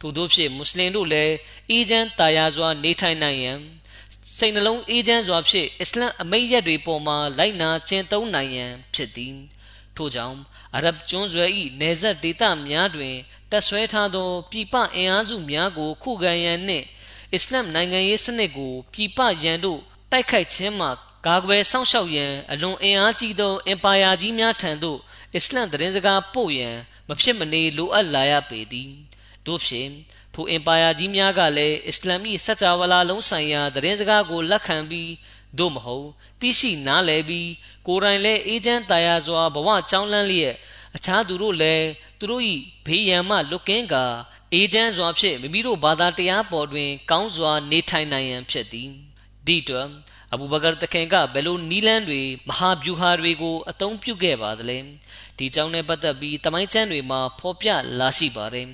[0.00, 1.34] ထို့သောဖြင့်မွတ်စလင်တို့လည်း
[1.70, 3.58] အေဂျန်တာယာစွာနေထိုင်နိုင်ရန်
[4.36, 9.34] စိတ်နှလုံးအေးချမ်းစွာဖြင့်အစ္စလမ်အမိန့်ရက်တွေပေါ်မှာလိုက်နာကျင့်သုံးနိုင်ရန်ဖြစ်သည်
[9.96, 10.38] ထို့ကြောင့်
[10.76, 11.50] အရဗ်ကျွန်းဆွယ်၏
[11.80, 13.16] နေဆက်ဒေသများတွင်
[13.50, 16.86] တက်ဆွဲထားသောပြည်ပအင်အားစုများကို ခုခံရန်နှင့်
[17.34, 19.80] အစ္စလမ်နိုင်ငံရေးစနစ်ကိုပြည်ပရန်တို့
[20.12, 20.88] တိုက်ခိုက်ခြင်းမှ
[21.26, 24.98] ကာကွယ်စောင့်ရှောက်ရန်အလွန်အင်အားကြီးသောအင်ပါယာကြီးများထံသို့
[25.34, 26.76] အစ္စလမ်သတင်းစကားပို့ရန်
[27.08, 28.92] မဖြစ်မနေလိုအပ်လာရပေသည်
[29.46, 29.90] တို့ဖြင့်
[30.34, 35.10] ထိုအင်ပါယာကြီးများကလည်းအစ္စလာမီစัจ java လာလုံးဆိုင်ရာသတင်းစကားကိုလက်ခံပြီး
[35.58, 36.06] သို့မဟုတ်
[36.40, 37.50] သိရှိနားလည်ပြီး
[37.86, 40.54] ကိုယ်တိုင်လည်းအေဂျင့်တာယာစွာဘဝချောင်းလန်းလျက်
[40.96, 41.86] အခြားသူတို့လည်း
[42.18, 42.42] သူတို့၏
[42.86, 44.04] ဘေးရန်မှလွတ်ကင်းကာ
[44.54, 48.90] အေဂျင့်စွာဖြင့်မိမိတို့ဘာသာတရားပေါ်တွင် ကောင်းစွာနေထိုင်နိုင်ရန်ဖြစ်သည်
[49.46, 49.88] ဒီတွင်
[50.32, 54.78] အဘူဘကာတခင်ကဘယ်လိုနီလန်းတွေမဟာဗျူဟာတွေကိုအသုံးပြုခဲ့ပါသလဲ
[55.38, 58.68] ဒီကြောင့်နဲ့ပတ်သက်ပြီးတမိုင်းကျမ်းတွေမှာဖော်ပြလာရှိပါတယ်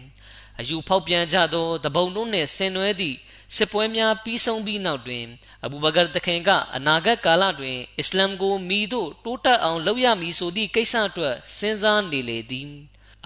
[0.60, 3.16] အယူဖောက်ပြန်ကြသောတပုံတို့နှင့်ဆင်နွှဲသည့်
[3.56, 5.24] စစ်ပွဲများပြီးဆုံးပြီးနောက်တွင်
[5.64, 12.70] အဘူဘကာတခင်ကအနာဂတ်ကာလတွင် အစ္စလမ်ကိုမိတို့တိုးတက်အောင်လုပ်ရမည်ဆိုသည့်ကိစ္စအတွက်စဉ်းစားနေလေသည်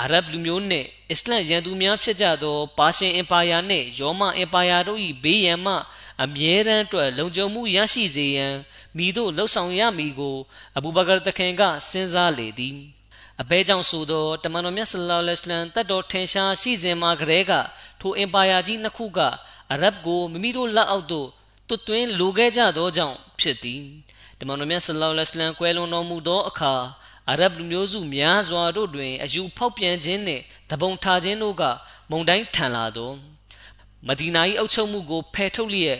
[0.01, 5.75] အာရဗ်လူမျိုးနှင့်အစ္စလမ်ရန်သူများဖြစ်ကြသောပါရှင်အင်ပါယာနှင့်ယောမအင်ပါယာတို့၏ဘေးရန်မှ
[6.23, 8.55] အမြဲတမ်းအတွက်လုံခြုံမှုရရှိစေရန်
[8.97, 10.37] မိတို့လှုပ်ဆောင်ရမည်ကို
[10.77, 12.77] အဘူဘကာတခင်ကစဉ်းစားလေသည်
[13.43, 17.53] အဘဲကြောင့်ဆိုသောတမန်တော်မြတ်ဆလ္လာလဟ်အလိုင်းတတ်တော်ထင်ရှားရှိစဉ်မှာကတည်းက
[18.01, 19.21] ထိုအင်ပါယာကြီးနှစ်ခုက
[19.73, 21.29] အရဗ်ကိုမိမိတို့လက်အောက်သို့
[21.69, 23.83] တွတ်သွင်းလိုခဲ့ကြသောကြောင့်ဖြစ်သည်
[24.39, 26.75] တမန်တော်မြတ်ဆလ္လာလဟ်အလိုင်းကွယ်လွန်တော်မူသောအခါ
[27.31, 31.63] အရဗ်လူမျိုးစုများစွာတို့တွင်အယူဖောက်ပြန်ခြင်းနှင့်တပုံထားခြင်းတို့က
[32.11, 33.11] မုန်တိုင်းထန်လာသော
[34.07, 35.99] မဒီနာ၏အုပ်ချုပ်မှုကိုဖယ်ထုတ်လျက်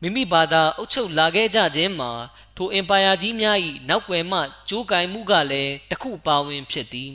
[0.00, 2.10] မိမိဘာသာအုပ်ချုပ်လာခဲ့ကြခြင်းမှာ
[2.56, 3.58] ထိုအင်ပါယာကြီးများ၏
[3.88, 7.12] နောက်ွယ်မှကြိုးကင်မှုကလည်းတခုပါဝင်ဖြစ်သည်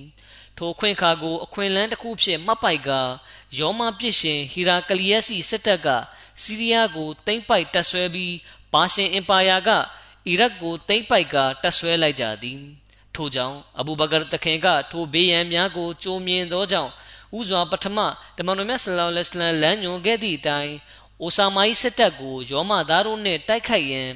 [0.57, 2.89] ထိုခွင့်ခါကိုအခွင့်လန်းတစ်ခုဖြင့်မှတ်ပိုက်က
[3.57, 5.87] ယောမပစ်ရှင်ဟီရာကလီယက်စီစစ်တပ်က
[6.41, 8.35] စီးရီးယားကိုသိမ်းပိုက်တပ်ဆွဲပြီး
[8.73, 9.69] ပါရှင်အင်ပါယာက
[10.27, 12.59] အီရတ်ကိုသိမ်းပိုက်ကတပ်ဆွဲလိုက်ကြသည်
[13.15, 16.91] ထို့ကြောင့်အဘူဘကာတခင်ကထိုဘေးရန်များကိုကြိုးမြင်သောကြောင့်
[17.37, 17.99] ဥစွာပထမ
[18.37, 20.73] တမန်တော်မြတ်ဆလောလ္လဟ်အလိုင်းလမ်းညွှန်ခဲ့သည့်အတိုင်း
[21.21, 24.09] အိုဆာမာ၏စစ်တပ်ကိုယောမသားတို့နှင့်တိုက်ခိုက်ရန်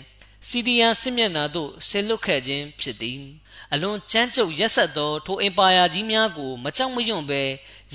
[0.48, 3.22] စီးရီးယားစစ်မျက်နှာသို့ဆင်းလွတ်ခဲ့ခြင်းဖြစ်သည်
[3.74, 7.42] အလွန်ကြမ်းကြုတ်ရက်ဆက်သောထိုအင်ပါယာကြီးများကိုမကြောက်မရွံ့ဘဲ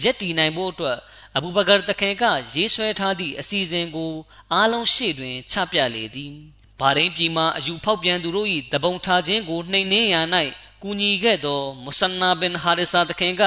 [0.02, 0.98] ရက်တည်နိုင်ဖို့အတွက်
[1.38, 2.24] အဘူဘကာတခင်က
[2.54, 4.12] ရေးဆွဲထားသည့်အစီအစဉ်ကို
[4.52, 6.34] အားလုံးရှေ့တွင်ချပြလေသည်
[6.80, 10.26] ဘာရင်းပြည်မှအယူဖောက်ပြန်သူတို့၏တပုံထားခြင်းကိုနှိမ်နင်းရန်၌
[10.82, 13.42] ကူညီခဲ့သောမုဆန်နာဘင်ဟာရဆာတခင်က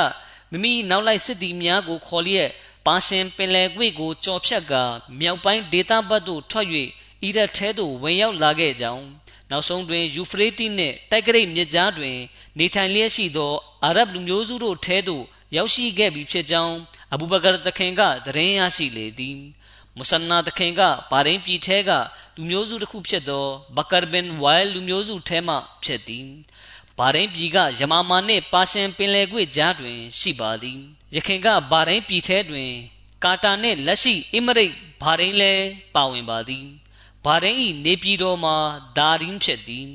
[0.52, 2.50] မိမိနောက်လိုက်စစ်သည်များကိုခေါ်လျက်
[2.86, 4.84] ပါရှင်ပင်လယ်ကွေ့ကိုကြော်ဖြတ်ကာ
[5.20, 6.68] မြောက်ပိုင်းဒေသဘက်သို့ထွက်၍
[7.24, 9.06] အီရတ်ထဲသို့ဝင်ရောက်လာခဲ့ကြောင်း
[9.50, 12.18] နောက်ဆုံးတွင်ယူဖရေးတီနှင့်တိုက်ကရိတ်မြစ်ကြားတွင်
[12.58, 15.24] နေထိုင်လျက်ရှိသောအာရဗ်လူမျိုးစုတို့ထဲသို့
[15.56, 16.76] ရောက်ရှိခဲ့ပြီဖြစ်ကြောင်း
[17.14, 19.38] အဘူဘကာတခင်ကသတင်းရရှိလေသည်
[19.98, 20.82] မုဆန်နာတခင်က
[21.12, 21.92] ဘာရင်းပြည်ထဲက
[22.36, 23.46] လူမျိုးစုတစ်ခုဖြစ်သော
[23.78, 26.28] ဘကာဘင်ဝိုင်လူမျိုးစုထဲမှဖြစ်သည်
[26.98, 30.80] ဘာရင်းပြည်ကယမာမာနှင့်ပါရှင်ပင်လယ်ကွေ့ကြားတွင် ရှိပါသည်
[31.16, 32.72] ယခင်ကဘာရင်းပြည်ထဲတွင်
[33.24, 36.66] ကာတာနှင့်လက်ရှိအီမရိတ်ဘာရင်းလည်းပါဝင်ပါသည်
[37.26, 38.56] ဘာရင်း၏နေပြည်တော်မှာ
[38.98, 39.90] ဒါရင်ဖြစ်သည်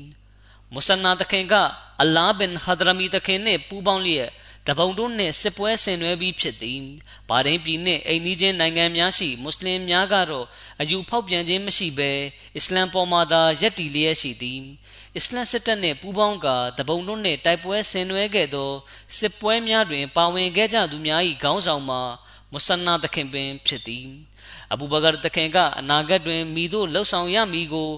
[0.73, 1.55] မုဆန်နာတခင်က
[2.01, 4.29] အလာဘင်ဟဒရမီတခင်နှင့်ပူးပေါင်းလျက်
[4.67, 6.81] တပုံတို့နှင့်စစ်ပွဲဆင်နွှဲပြီးဖြစ်သည်
[7.29, 10.45] ဘာရင်းပြည်နှင့်အိမ်နီးချင်းနိုင်ငံများရှိမွတ်စလင်များကတော့
[10.81, 12.11] အယူဖောက်ပြန်ခြင်းမရှိဘဲ
[12.55, 14.61] အစ္စလမ်ပေါ်မှာသာယက်တီလျက်ရှိသည်
[15.15, 18.71] အစ္စလမ်စစ်တပ်နှင့်ပူးပေါင်းကာတပုံတို့နှင့်တိုက်ပွဲဆင်နွှဲခဲ့သော
[19.17, 22.01] စစ်ပွဲများတွင် ပါဝင်ခဲ့ကြသူများ၏ခေါင်းဆောင်မှာ
[22.51, 24.07] မုဆန်နာတခင်ပင်ဖြစ်သည်
[24.71, 27.89] အဘူဘကာတခင်ကအနာဂတ်တွင်မိတို့လှုပ်ဆောင်ရမည်ကို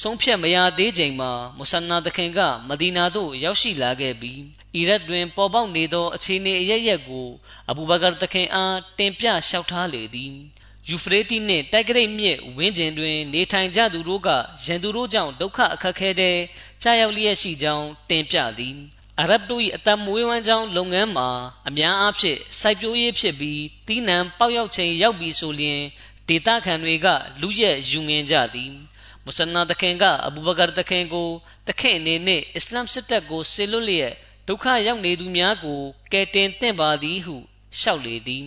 [0.00, 7.28] ဆုံးဖြတ်မရသေးချိန်မှာမုဆန်နာတခင်ကမဒီနာသို့ရောက်ရှိလာခဲ့ပြီး အီရတ်တွင် ပေါ်ပေါက်နေသော အခြေအနေအရရက်ကို
[7.70, 10.34] အဘူဘကာတခင်အား တင်ပြလျှောက်ထားလေသည်
[10.88, 14.28] ယူဖရေးတီနှင့် တိုက်ကရိတ်မြစ်ဝင်းကျင်တွင် နေထိုင်ကြသူတို့က
[14.64, 16.36] ရန်သူတို့ကြောင့် ဒုက္ခအခက်ခဲတဲ့
[16.82, 18.76] ကြာရောက်လျက်ရှိကြောင်း တင်ပြသည်
[19.20, 21.28] အရဗ်တို့၏အတမွေးဝမ်းကြောင်းလုပ်ငန်းမှာ
[21.68, 25.82] အများအားဖြင့် စိုက်ပျိုးရေးဖြစ်ပြီးတီးနှံပေါက်ရောက်ချိန်ရောက်ပြီဆိုလျှင်
[26.28, 27.06] ဒေသခံတွေက
[27.40, 28.72] လူရက်ယူငင်ကြသည်
[29.24, 31.28] မုဆန်နာတခင်က အဘူဘကာတခင်ကို
[31.68, 34.14] တခင်အနေနဲ့အစ္စလာမ်စစ်တပ်ကိုဆေလွတ်လျက်
[34.48, 35.80] ဒုက္ခရောက်နေသူများကို
[36.12, 37.36] ကယ်တင်သင့်ပါသည်ဟု
[37.78, 38.46] လျှောက်လေသည်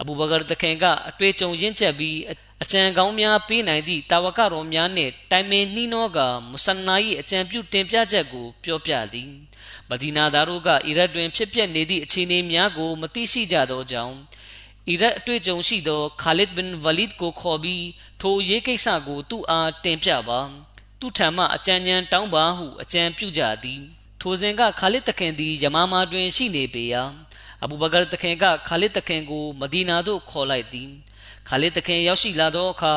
[0.00, 2.18] အဘူဘကာတခင်ကအတွေ့အကြုံရင့်ချက်ပြီး
[2.62, 6.18] အကြံကောင်းများပေးနိုင်သည့်တာဝကတော်များနှင့်တိုင်ပင်နှီးနှောက
[6.48, 9.30] မုဆန်နာ၏အကြံပြုတင်ပြချက်ကိုပြောပြသည်
[9.88, 14.16] မဒီနာသားတို့ကအီရတ်တွင်ဖြစ်ပျက်နေသည့်အခြေအနေများကိုမသိရှိကြသောကြောင့်
[14.88, 17.86] အီရတ်အတွေ့အကြုံရှိသောခါလစ်ဘင်ဝလီဒ်ကိုခေါ်ပြီး
[18.20, 20.40] ထိုရေးကိစ္စကိုသူ့အားတင်ပြပါ
[21.00, 27.03] သူ့ထံမှအကြံဉာဏ်တောင်းပါဟုအကြံပြုကြသည် ထိုစဉ်ကခါလစ်တခင်သည်ယမာမာတွင်ရှိနေပေရာ
[27.63, 30.89] အဘူဘကာတခင်ကခါလစ်တခင်ကိုမဒီနာသို့ခေါ်လိုက်သည်
[31.47, 32.93] ခ ခါလစ်တခင်ရောက်ရှိလာသောအခါ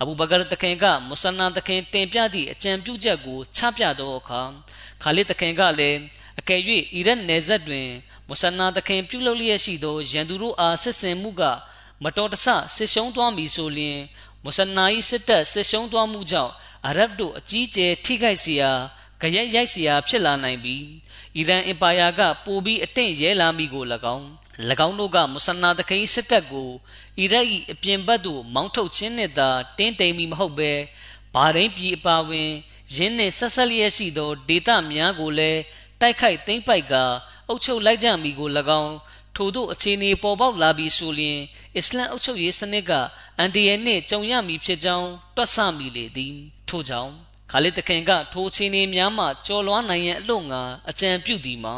[0.00, 4.42] အဘူဘကာတခင်ကမုဆနာတခင်တင်ပြသည့်အကြံပြုချက်ကိုချပြသောအခါ
[5.02, 5.98] ခါလစ်တခင်ကလည်း
[6.40, 6.60] အကယ်၍
[6.94, 7.88] အီရတ်နယ်စပ်တွင်
[8.28, 11.42] မုဆနာတခင်ပြုလုပ်လျက်ရှိသောရန်သူတို့အားစစ်ဆင်မှုက
[12.02, 12.46] မတော်တဆ
[12.76, 13.98] စစ်ရှုံးသွားမည်ဆိုလျှင်
[14.44, 16.52] မုဆနာ၏စစ်တပ်စစ်ရှုံးသွားမှုကြောင့်
[16.86, 18.64] အရဗ်တို့အကြီးကျယ်ထိခိုက်เสีย
[19.20, 20.84] ကြရက်ရိုက်เสียဖြစ်လာနိုင်ပြီး
[21.36, 24.26] အီရန်အင်ပါယာကပိုပြီးအထင်ရဲလာမိကို၎င်း၎
[24.86, 26.70] င်းတို့ကမုဆနာတခိစစ်တပ်ကို
[27.20, 29.48] အီရတ်၏အပြင်ဘက်သို့မောင်းထုတ်ခြင်းနဲ့သာ
[29.78, 30.72] တင်းတိမ်မီမဟုတ်ဘဲ
[31.34, 32.50] ဘာရင်းပြည်အပါဝင်
[32.94, 35.60] ရင်းနှင့်ဆက်ဆက်လျက်ရှိသောဒေသများကိုလည်း
[36.00, 36.94] တိုက်ခိုက်သိမ်းပိုက်က
[37.48, 38.48] အုပ်ချုပ်လိုက်ကြမည်ကို၎
[38.80, 38.94] င်း
[39.36, 41.38] ထို့သောအခြေအနေပေါ်ပေါက်လာပြီးဆိုလျှင်
[41.76, 42.92] အစ္စလမ်အုပ်ချုပ်ရေးစနစ်က
[43.38, 46.34] အန်ဒီယဲနှင့်ကြုံရမည်ဖြစ်ကြောင်းတွက်ဆမိလေသည်
[46.68, 47.12] ထို့ကြောင့်
[47.51, 51.75] ခါလစ်တခင်ကထိုအခြေအနေများမှကြော်လွှားနိုင်ရန်အလို့ငါအကြံပြုသည်မှာ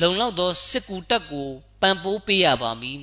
[0.00, 1.48] လုံလောက်သောစစ်ကူတပ်ကို
[1.80, 3.00] ပံ့ပိုးပေးရပါမည်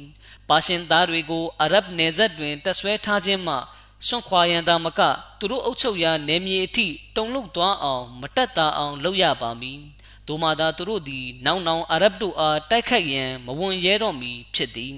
[0.50, 3.56] ပါရှင်သားတွေကိုအရဗ်နယ်စပ်တွင်တက်ဆွဲထားခြင်းမှ
[4.08, 5.02] စွန့်ခွာရန်သာမက
[5.40, 9.80] သူတို့အုပ်ချုပ်ရာနယ်မြေအထိတုံ့လုံသွားအောင်မတက်တာအောင်လုပ်ရပါမည်
[10.28, 14.96] ဒိုမာသာသူတို့သည် နောင်နောင်အရဗ်တို့အားတိုက်ခိုက်ရန်မဝန်ရဲတော့မီဖြစ်သည်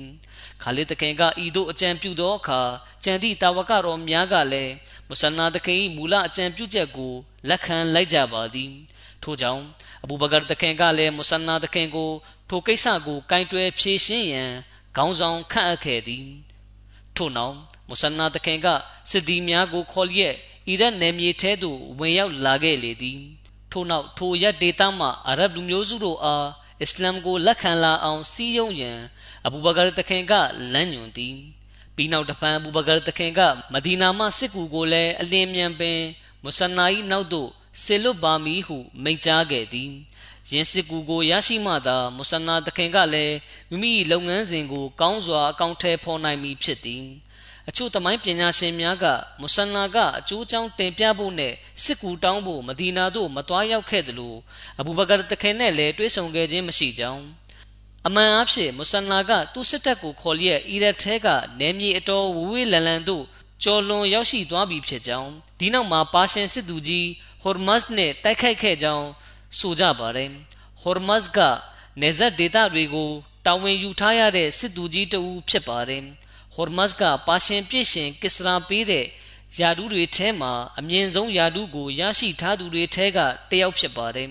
[0.62, 2.62] ခါလစ်တခင်ကဤသို့အကြံပြုသောအခါ
[3.04, 4.74] ကြံသည့်တာဝကတော်များကလည်း
[5.08, 7.14] မုဆနာတခင်၏မူလအကြံပြုချက်ကို
[7.50, 8.72] လက်ခံလိုက်ကြပါသည်
[9.24, 9.64] ထို့ကြောင့်
[10.04, 12.12] အဘူဘကာတခင်ကလည်းမုဆနာတခင်ကို
[12.50, 14.52] ထိုကိစ္စကိုကင်တွယ်ဖြေရှင်းရန်
[14.96, 16.28] ခေါင်းဆောင်ခန့်အပ်ခဲ့သည်
[17.16, 17.56] ထို့နောက်
[17.90, 18.68] မုဆနာတခင်က
[19.12, 20.36] စစ်သည်များကိုခေါ်လျက်
[20.68, 23.20] အီရတ်နယ်မြေထဲသို့ဝင်ရောက်လာခဲ့လေသည်
[23.72, 26.48] ထို့နောက်ထိုရက်ဒေသမှအာရဗ်လူမျိုးစုတို့အား
[26.82, 29.00] အစ္စလာမ်ကိုလက်ခံလာအောင်စီးရုံးရန်
[29.46, 30.34] အဘူဘကာတခင်က
[30.74, 31.36] လမ်းညွှန်သည်
[31.96, 33.42] ပြီးနောက်တဖန်အဘူဘကာတခင်က
[33.74, 36.00] မဒီနာမှစစ်ကူကိုလည်းအလင်းမြန်ပင်
[36.44, 37.50] မုဆနာ၏နောက်သို့
[37.84, 39.92] ဆေလွတ်ပါမည်ဟုမိန့်ကြားခဲ့သည်
[40.52, 43.36] ယင်းစစ်ကူကိုရရှိမှသာမုဆနာတခင်ကလည်း
[43.70, 47.06] မိမိလုပ်ငန်းစဉ်ကိုကောင်းစွာအကောင့်ထဲဖော်နိုင်မည်ဖြစ်သည်
[47.70, 49.06] အချို့သမိုင်းပညာရှင်များက
[49.42, 51.54] မုဆန်နာကအကျိုးအကြောင်းတင်ပြဖို့နဲ့
[51.84, 54.36] စစ်ကူတောင်းဖို့မဒီနာသို့မတွားရောက်ခဲ့သလို
[54.80, 57.24] အဘူဘကာတခင်နဲ့လည်းတွေ့ဆုံခဲ့ခြင်းမရှိကြောင်း
[58.08, 61.28] အမှန်အဖြစ်မုဆန်နာကသူ့စစ်တပ်ကိုခေါ်လျက်အီရတ်ထဲက
[61.60, 63.24] နယ်မြေအတော်ဝေးဝေးလန်လန်သို့
[63.64, 67.08] ကျော်လွန်ရောက်ရှိသွားပြီဖြစ်ကြောင်းဒီနောက်မှာပါရှင်စစ်သူကြီး
[67.42, 69.08] ဟော်မတ်စ်နဲ့တိုက်ခိုက်ခဲ့ကြောင်း
[69.60, 70.32] ဆိုကြပါတယ်
[70.82, 71.40] ဟော်မတ်စ်က
[72.02, 73.12] နေဇတ်ဒေတာတွေကို
[73.46, 76.04] တာဝန်ယူထားရတဲ့စစ်သူကြီးတဦးဖြစ်ပါတယ်
[76.58, 79.06] ဟော်မတ်စ်ကပါရှင်ပြည့်ရှင်ကစ္စရာပေးတဲ့
[79.60, 83.20] ယာဒူးတွေထဲမှာအမြင့်ဆုံးယာဒူးကိုရရှိထားသူတွေထဲက
[83.52, 84.30] တယောက်ဖြစ်ပါတယ်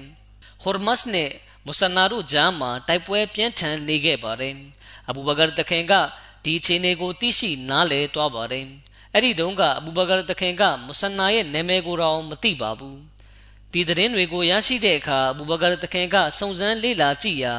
[0.63, 1.31] ဟော်မတ်စ်နဲ့
[1.67, 4.55] မုဆနာတို့ကြားမှာတိုက်ပွဲပြင်းထန်နေခဲ့ပါတယ်
[5.09, 5.93] အဘူဘကာတခင်က
[6.45, 8.67] ဒီအခြေအနေကိုသိရှိနားလည်သွားပါတယ်
[9.13, 12.99] အဲ့ဒီတုန်းကအဘူဘကာတခင်ကမုဆနာရဲ့နာမည်ကိုတော့မသိပါဘူး
[13.73, 17.55] ဒီသတင်းတွေကိုရရှိတဲ့အခါအဘူဘကာတခင်ကစုံစမ်းလေ့လာကြည့်ရာ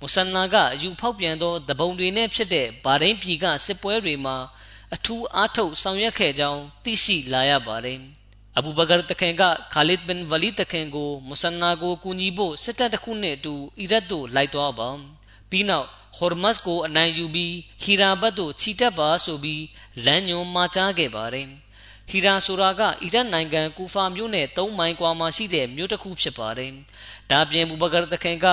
[0.00, 4.36] မုဆန်နာကအယူဖောက်ပြန်သောတပုံတွေနဲ့ဖြစ်တဲ့ဗာဒိန်ပြည်ကစစ်ပွဲတွေမှာ
[4.94, 7.98] အထူးအားထုတ်ဆောင်ရွက်ခဲ့ကြောင်းသိရှိလာရပါတယ်။
[8.58, 9.42] အဘူဘကာတခင်က
[9.72, 14.88] ခါလစ်ဘင်ဝလီတခင်ကိုမုဆန်နာကိုကူညီဖို့စစ်တပ်တစ်ခုနဲ့အတူအီရတ်သို့လိုက်သွားပါ။
[15.50, 15.86] ပြီးနောက်
[16.16, 19.62] ဟော်မတ်ကိုအနိုင်ယူပြီးဟီရာဘတ်သို့ခြိတက်ပါဆိုပြီး
[20.04, 21.48] လမ်းညွှန်မှာကြားခဲ့ပါတယ်။
[22.10, 26.72] ဟီရာဆိုတာကအီရတ်နိုင်ငံကူဖာမြို့နဲ့၃မိုင်ကွာမှာရှိတဲ့မြို့တစ်ခုဖြစ်ပါတယ်။
[27.30, 28.46] ဒါပြင်ဘူဘကာတခင်က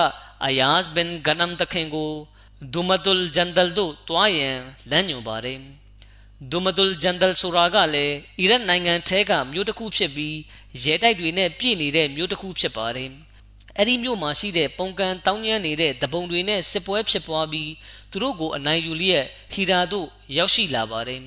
[0.46, 2.12] အယားစ်ဘင်ဂနမ်တခင်ကို
[2.72, 4.58] ဒူမတ်ုလ်ဂျန်ဒလ်တို့တွားရန်
[4.90, 5.58] လမ်းညွှန်ပါတယ်
[6.50, 10.36] ဒူမတ်ုလ်ဂျန်ဒလ်ဆိုတာကလည်းအီရတ်နိုင်ငံထဲကမြို့တစ်ခုဖြစ်ပြီး
[10.84, 13.10] ရဲတိုက်တွေနဲ့ပြည့်နေတဲ့မြို့တစ်ခုဖြစ်ပါတယ်
[13.76, 17.72] အဲ့ဒီမြို့မှာရှိတဲ့ပုံကန်တောင်းကျမ်းနေတဲ့တပုံတွေနဲ့စစ်ပွဲဖြစ်ပွားပြီး
[18.10, 21.22] သူတို့ကိုအနိုင်ယူလျက်ဟီရာတို့ရောက်ရှိလာပါတယ်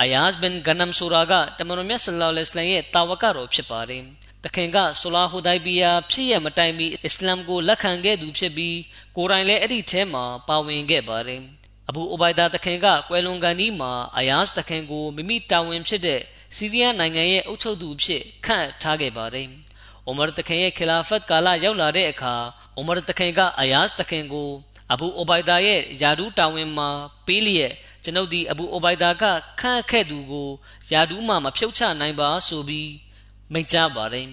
[0.00, 4.02] အယားစ်ဘင်ဂနမ်ဆိုတာကတမန်တော်မြတ်ဆလ္လာလဟ်အလိုင်းရဲ့တာဝကတော်ဖြစ်ပါတယ်
[4.44, 8.78] တခင်ကဆူလာဟူဒိုင်ဘီယာဖြစ်ရမတိုင်မီအစ္စလာမ်ကိုလက်ခံခဲ့သူဖြစ်ပြီး
[9.16, 11.42] ကိုယ်တိုင်လည်းအဲ့ဒီထဲမှာပါဝင်ခဲ့ပါတယ်
[11.88, 16.20] အဘူအိုဘိုင်ဒါတခင်ကကွယ်လွန်ကန်ဒီမှာအယားစ်တခင်ကိုမိမိတာဝန်ဖြစ်တဲ့
[16.56, 19.48] စီးရီးယားနိုင်ငံရဲ့အုပ်ချုပ်သူဖြစ်ခန့်ထားခဲ့ပါတယ်
[20.06, 22.34] အိုမာတခင်ရဲ့ခလာဖတ်ကာလရောက်လာတဲ့အခါ
[22.76, 24.50] အိုမာတခင်ကအယားစ်တခင်ကို
[24.92, 26.88] အဘူအိုဘိုင်ဒါရဲ့ယာဒူးတာဝန်မှာ
[27.26, 27.72] ပေးလျက်
[28.04, 29.24] ကျွန်ုပ်ဒီအဘူအိုဘိုင်ဒါက
[29.60, 30.50] ခန့်ခဲ့သူကို
[30.92, 33.03] ယာဒူးမှမဖြုတ်ချနိုင်ပါဆိုပြီး
[33.54, 34.28] မိန့်ကြားပါတယ်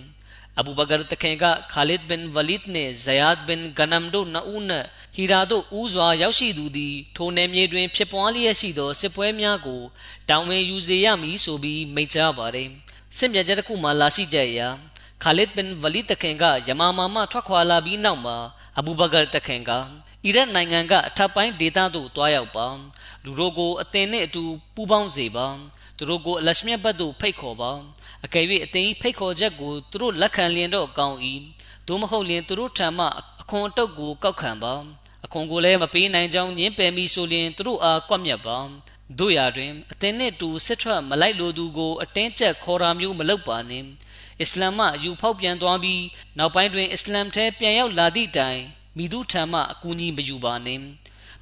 [0.60, 9.82] အဘူဘကာတခင်ကခါလစ်ဘင်ဝလစ်နဲ့ဇယာဒ်ဘင်ဂနမ်တို့နှစ်ဦးနဲ့ဟီရာတို့ဦးစွာရောက်ရှိသူသည်ထိုနယ်မြေတွင် ဖြစ်ပွားလျက်ရှိသောစစ်ပွဲများကို
[10.30, 12.70] တောင်းဝင်ယူစေရမည်ဆိုပြီးမိန့်ကြားပါတယ်
[13.18, 14.68] စစ်မြတ်ချက်တစ်ခုမှလာရှိကြရာ
[15.24, 18.38] ခါလစ်ဘင်ဝလစ်တခင်ကယမာမာမှထွက်ခွာလာပြီးနောက်မှာ
[18.78, 19.72] အဘူဘကာတခင်က
[20.26, 22.68] အီရတ်နိုင်ငံကအထက်ပိုင်းဒေသသို့တွားရောက်ပါ
[23.24, 24.44] လူတို့ကိုအသင်နှင့်အတူ
[24.76, 25.48] ပူးပေါင်းစေပါ
[26.02, 27.72] သူတို့ကိုအလရှမြတ်ဘတ်သို့ဖိတ်ခေါ်ပါ
[28.26, 31.18] အကယ်၍အသင်ဖိတ်ခေါ်ချက်ကိုသူတို့လက်ခံလျင်တော့ကောင်း၏
[31.88, 33.06] သို့မဟုတ်လျင်သူတို့ထံမှ
[33.42, 34.74] အခွန်အတုပ်ကိုကောက်ခံပါ
[35.26, 38.58] အခွန်ကိုလည်းမပေးနိုင်ကြောင်းညင်းပယ်မိဆိုလျင်သူတို့အားကွက်မြတ်ပါ
[39.20, 43.88] တို့ရာတွင်အသင်နှင့်တူစစ်ထွက်မလိုက်လိုသူကိုအတင်းကျပ်ခေါ်တာမျိုးမလုပ်ပါနှင့်
[44.42, 46.04] အစ္စလာမ်မှယူဖောက်ပြန်သွားပြီး
[46.38, 48.62] နောက်ပိုင်းတွင်အစ္စလာမ်ထဲပြန်ရောက်လာသည့်တိုင်
[48.98, 50.84] မိသူထံမှအကူအညီမယူပါနှင့်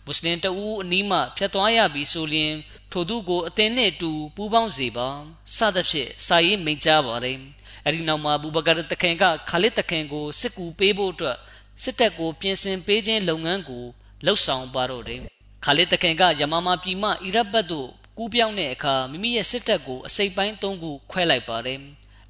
[0.09, 2.53] မွတ်စလင်တဦးအနီးမှဖျက်သွားရပြီဆိုလျှင်
[2.91, 5.07] ထိုသူကိုအသင်နှင့်အတူပူးပေါင်းစေပါ
[5.55, 7.37] စသဖြင့်စာရေးမိန့်ကြားပါတယ်
[7.85, 11.37] အဲ့ဒီနောက်မှာဘူဘကာတခင်ကခါလစ်တခင်ကိုစစ်ကူပေးဖို့အတွက်
[11.83, 13.83] စစ်တပ်ကိုပြင်ဆင်ပေးခြင်းလုပ်ငန်းကို
[14.25, 15.21] လှုပ်ဆောင်ပါတော့တယ်
[15.65, 21.79] ခါလစ်တခင်ကယမမာပြည်မှအီရတ်ဘတ်သို့ကူးပြောင်းတဲ့အခါမိမိရဲ့စစ်တပ်ကိုအစိပ်ပိုင်း၃ခုခွဲလိုက်ပါတယ်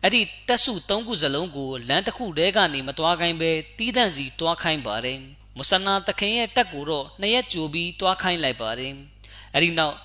[0.03, 5.19] အဲ့ဒီတက်စု၃ခုစလုံးကိုလမ်းတစ်ခုတည်းကနေမသွားခိုင်းပဲတီးတန့်စီတွားခိုင်းပါတယ်
[5.59, 8.93] မုဆနာတခင်ရဲ့တက်ကိုတော့နှစ်ရက်ကြိုပြီးတွားခိုင်းလိုက်ပါတယ်
[9.53, 9.95] အဲ့ဒီနောက်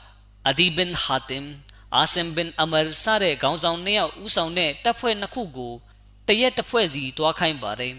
[0.48, 1.46] အဒီဘင်ဟာတင်
[1.94, 5.74] အာဆမ်ဘင်အမရစတဲ့ခေါင်းဆောင်နှစ်ယောက်ဦးဆောင်တဲ့တပ်ဖွဲ့နှစ်ခုကို
[6.28, 7.94] တရက်တစ်ဖွဲ့စီတွားခိုင်းပါတယ်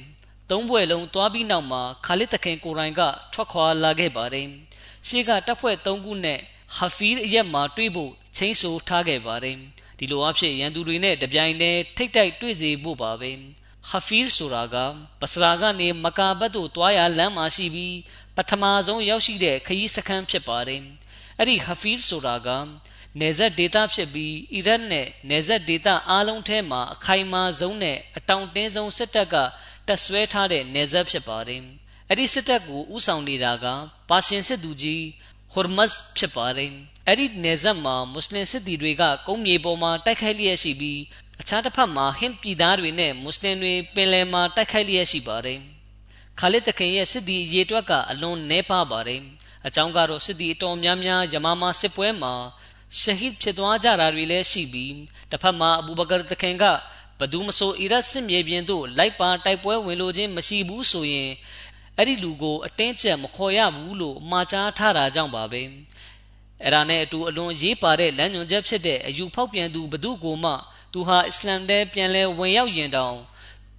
[0.49, 3.01] သုံးဘွဲ့လုံးတွားပြီးနောက်မှာခါလစ်တခင်ကိုရိုင်က
[3.34, 4.47] ထွက်ခွာလာခဲ့ပါတယ်
[5.08, 6.39] ရှေ့ကတပ်ဖွဲ့၃ခုနဲ့
[6.76, 9.58] ဟာဖီးရက်မှာတွေ့ဖို့ချင်းဆိုထားခဲ့ပါတယ်
[9.99, 13.32] ဒီလိုအဖြစ်ရန်သူတွေနဲ့တပြိုင်တည်းထိတ်တိုက်တွေ့စေဖို့ပါပဲ
[13.90, 14.76] ဟာဖီးဆိုတာက
[15.22, 17.96] ပစရာကနေမကာဘတ်သို့တွားရလမ်းမှာရှိပြီး
[18.36, 20.84] ပထမဆုံးရောက်ရှိတဲ့ခရီးစခန်းဖြစ်ပါတယ်
[21.38, 22.50] အဲ့ဒီဟာဖီးဆိုတာက
[23.20, 29.36] နယ်စပ်ဒေသဖြစ်ပြီးအီရတ်နဲ့နယ်စပ်ဒေသအားလုံးထဲမှာအခိုင်အမာဆုံးနဲ့အတောင်တင်းဆုံးစစ်တပ်က
[29.88, 31.62] တပ်ဆွဲထားတဲ့နယ်စပ်ဖြစ်ပါတယ်။
[32.10, 33.66] အဲ့ဒီစစ်တပ်ကိုဥဆောင်နေတာက
[34.10, 35.04] ပါရှင်စစ်သူကြီး
[35.56, 36.72] ဟော်မတ်ဖြစ်ပါတယ်။
[37.08, 41.01] အဲ့ဒီနယ်စပ်မှာမွတ်စလင်စစ်သည်တွေကကုန်းမြေပေါ်မှာတိုက်ခိုက်လျက်ရှိပြီး
[41.41, 45.60] အခြားတစ်ဖက်မှာဟင်းပြည်သားတွေနဲ့မွတ်စလင်တွေပင်လယ်မှာတိုက်ခိုက်လျက်ရှိပါတယ်။
[46.39, 49.22] ခါလစ်တခင်ရဲ့စစ်သည်အရေးတွက်ကအလွန်နှဲပါပါတယ်။
[49.68, 52.34] အကြောင်းကတော့စစ်သည်အတော်များများယမမာစစ်ပွဲမှာ
[52.99, 54.93] ရှဟီဒ်ဖြစ်သွားကြတာတွေလည်းရှိပြီး
[55.32, 56.66] တစ်ဖက်မှာအဘူဘကာတခင်က
[57.20, 61.32] ဘသူမဆိုအီရတ်စစ်မြေပြင်သို့လိုက်ပါတိုက်ပွဲဝင်လိုခြင်းမရှိဘူးဆိုရင်
[61.98, 65.62] အဲ့ဒီလူကိုအတင်းကျပ်မခေါ်ရဘူးလို့မှာကြားထားတာကြောင့်ပါပဲ
[66.62, 70.52] အဲ့ဒါနဲ့အတူအလွန်ရေးပါတဲ့လမ်းညွှန်ချက်ဖြစ်တဲ့အယူဖောက်ပြန်သူဘသူကိုမှ
[70.93, 73.18] သူဟာအစ္စလမ်တဲပြန်လဲဝင်ရောက်ရင်တောင်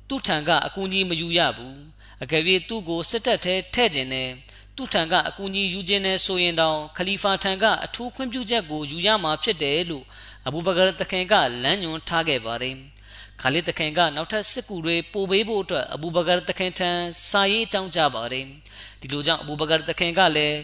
[0.09, 1.77] သူ့ထံကအကူအညီမယူရဘူး
[2.23, 4.31] အကယ်၍သူ့ကိုစစ်တပ်ထဲထည့်ခြင်းနဲ့
[4.77, 10.05] သူ့ထံကအကူအညီယူခြင်းနဲ့ဆိုရင်တောင်ခလီဖာထံကအထူးခွင့်ပြုချက်ကိုယူရမှာဖြစ်တယ်လို့
[10.47, 12.77] အဘူဘကာတခင်ကလမ်းညွှန်ထားခဲ့ပါတယ်
[13.41, 16.91] ခါလစ်တခင်ကနောက်ထပ်စစ်ကူတွေပို့ပေးဖို့အတွက်အဘူဘကာတခင်ထံ
[17.29, 18.47] စာရေးအကြောင်းကြားပါတယ်
[19.01, 20.59] ဒီလိုကြောင့်အဘူဘကာတခင်ကလည်း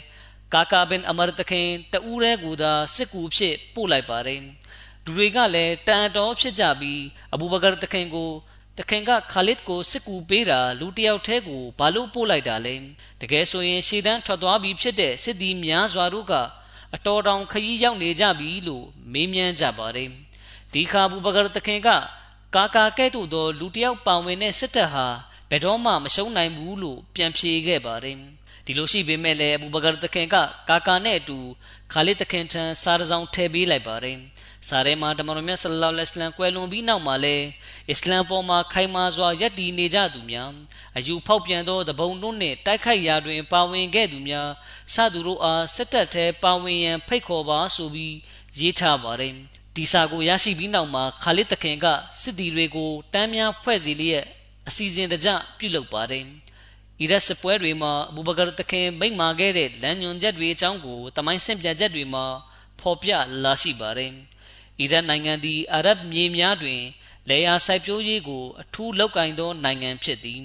[0.54, 4.40] ကာကာဘင်အမရတခင်တဦးရဲကူသာစစ်ကူဖြစ်ပို့လိုက်ပါတယ်
[5.04, 7.02] လူတွေကလည်းတန်တော်ဖြစ်ကြပြီး
[7.34, 8.30] အဘူဘကာတခင်ကို
[8.78, 12.74] တခင်ကခါလစ်ကိုစစ်ကူပေးတာလူတယောက်တည်းကိုဘာလို့ပို့လိုက်တာလဲ
[13.20, 16.34] တကယ်ဆိုရင်ရှေ့တန်းထွက်သွားပြီးဖြစ်တဲ့စစ်သည်များစွာတို့က
[16.94, 20.10] အတော်တောင်ခရီးရောက်နေကြပြီလို့မေးမြန်းကြပါတယ်
[20.72, 21.88] ဒီခါဘူဘကာတခင်က
[22.55, 25.07] ကာကာကဲ့သို့သော လူတယောက်ပါဝင်တဲ့စစ်တပ်ဟာ
[25.50, 28.16] ဘယ်တော့မှမရှုံးနိုင်ဘူးလို့ပြန်ဖြေခဲ့ပါတယ်
[28.66, 30.36] ဒီလိုရှိပေမဲ့လည်းအဘူဘကာတခင်က
[30.68, 31.38] ကာကာနဲ့အတူ
[31.92, 34.18] ခါလစ်တခင်ထံစားရဆောင်ထည့်ပေးလိုက်ပါတယ်
[34.68, 37.46] စာရဲမှာတမန်တော်မြတ်ဆလလောလဟ်အလัยဟိကွယ်လွန်ပြီးနောက်မှာလည်း
[37.90, 40.50] အစ္စလမ်ပေါ်မှာခိုင်မာစွာယက်တည်နေကြသူများ
[40.96, 44.50] အယူဖောက်ပြန်သောတပုံတို့နှင့်တိုက်ခိုက်ရာတွင် ပါဝင်ခဲ့သူများ
[44.94, 48.14] စသူတို့အားစစ်တပ်ထဲပါဝင်ရန်ဖိတ်ခေါ်ပါဆိုပြီး
[48.59, 49.34] ရေးထားပါတယ်
[49.76, 51.86] ဒီစာကိုရရှိပြီးနောက်မှာခါလစ်တခင်က
[52.22, 54.24] စစ်သည်တွေကိုတမ်းများဖွဲ့စည်းလျက်
[54.68, 56.24] အစီအစဉ်တကျပြုလုပ်ပါတယ်
[57.00, 62.24] အီရတ်စစ်ပွဲတွေမှာအဘူဘကာတခင်မိန့်မာခဲ့တဲ့လမ်းညွန်ချက်တွေအကြောင်းကိုတမိုင်းဆင့်ပြချက်တွေမှာ
[62.80, 63.10] ဖော်ပြ
[63.44, 64.12] လာရှိပါတယ်
[64.80, 66.80] အီရတ်နိုင်ငံသည်အာရဗ်မြေများတွင်
[67.28, 70.42] လေယာစိုက်ပျိုးရေးကိုအထူးလောက်ကင်သောနိုင်ငံဖြစ်သည်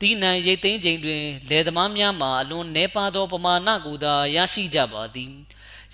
[0.00, 5.32] တီနံရိတ်သိမ်းချိန်တွင်လယ်သမားများမှာအလွန်နှဲပါသောပမာဏကိုသာရရှိကြပါသည်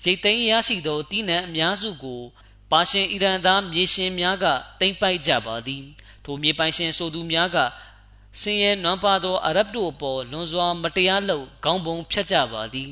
[0.03, 2.21] ရိတ်သိမ်းရရှိသောတီနံအများစုကို
[2.71, 4.45] ပါရှင်အီရန်သားမြေရှင်များက
[4.79, 5.83] တိမ့်ပိုက်ကြပါသည်
[6.23, 7.57] ထိုမြေပိုင်ရှင်ဆိုသူများက
[8.41, 12.91] ဆင်းရဲနွမ်းပါသောအာရဗ်တို့အပေါ်လွန်စွာမတရားလုပ်ခေါင်းပုံဖြတ်ကြပါသည်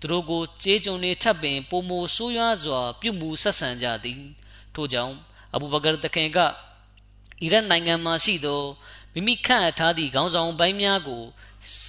[0.00, 4.20] သူတို့ကိုကြေးကျွန်တွေထပ်ပင်ပုံမဆိုးရွားစွာ ပြုမှုဆက်ဆံကြသည်
[4.74, 5.14] ထို့ကြောင့်
[5.54, 6.38] အဘူဘကာတခင်က
[7.42, 8.62] အီရတ်နိုင်ငံမှာရှိသော
[9.12, 11.22] မိမိခန့်အပ်ထားသည့်ခေါင်းဆောင်ပိုင်းများကို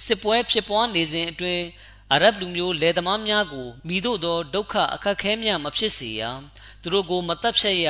[0.04, 1.64] စစ်ပွဲဖြစ်ပွားနေစဉ်အတွင်း
[2.12, 6.22] အာရဗ်လူမျိုးလယ်သမားများကိုမိတို့သောဒုက္ခအခက်ခဲများမဖြစ်စေရ
[6.84, 7.86] သူတို့ကိုမတက်ဖြတ်ရ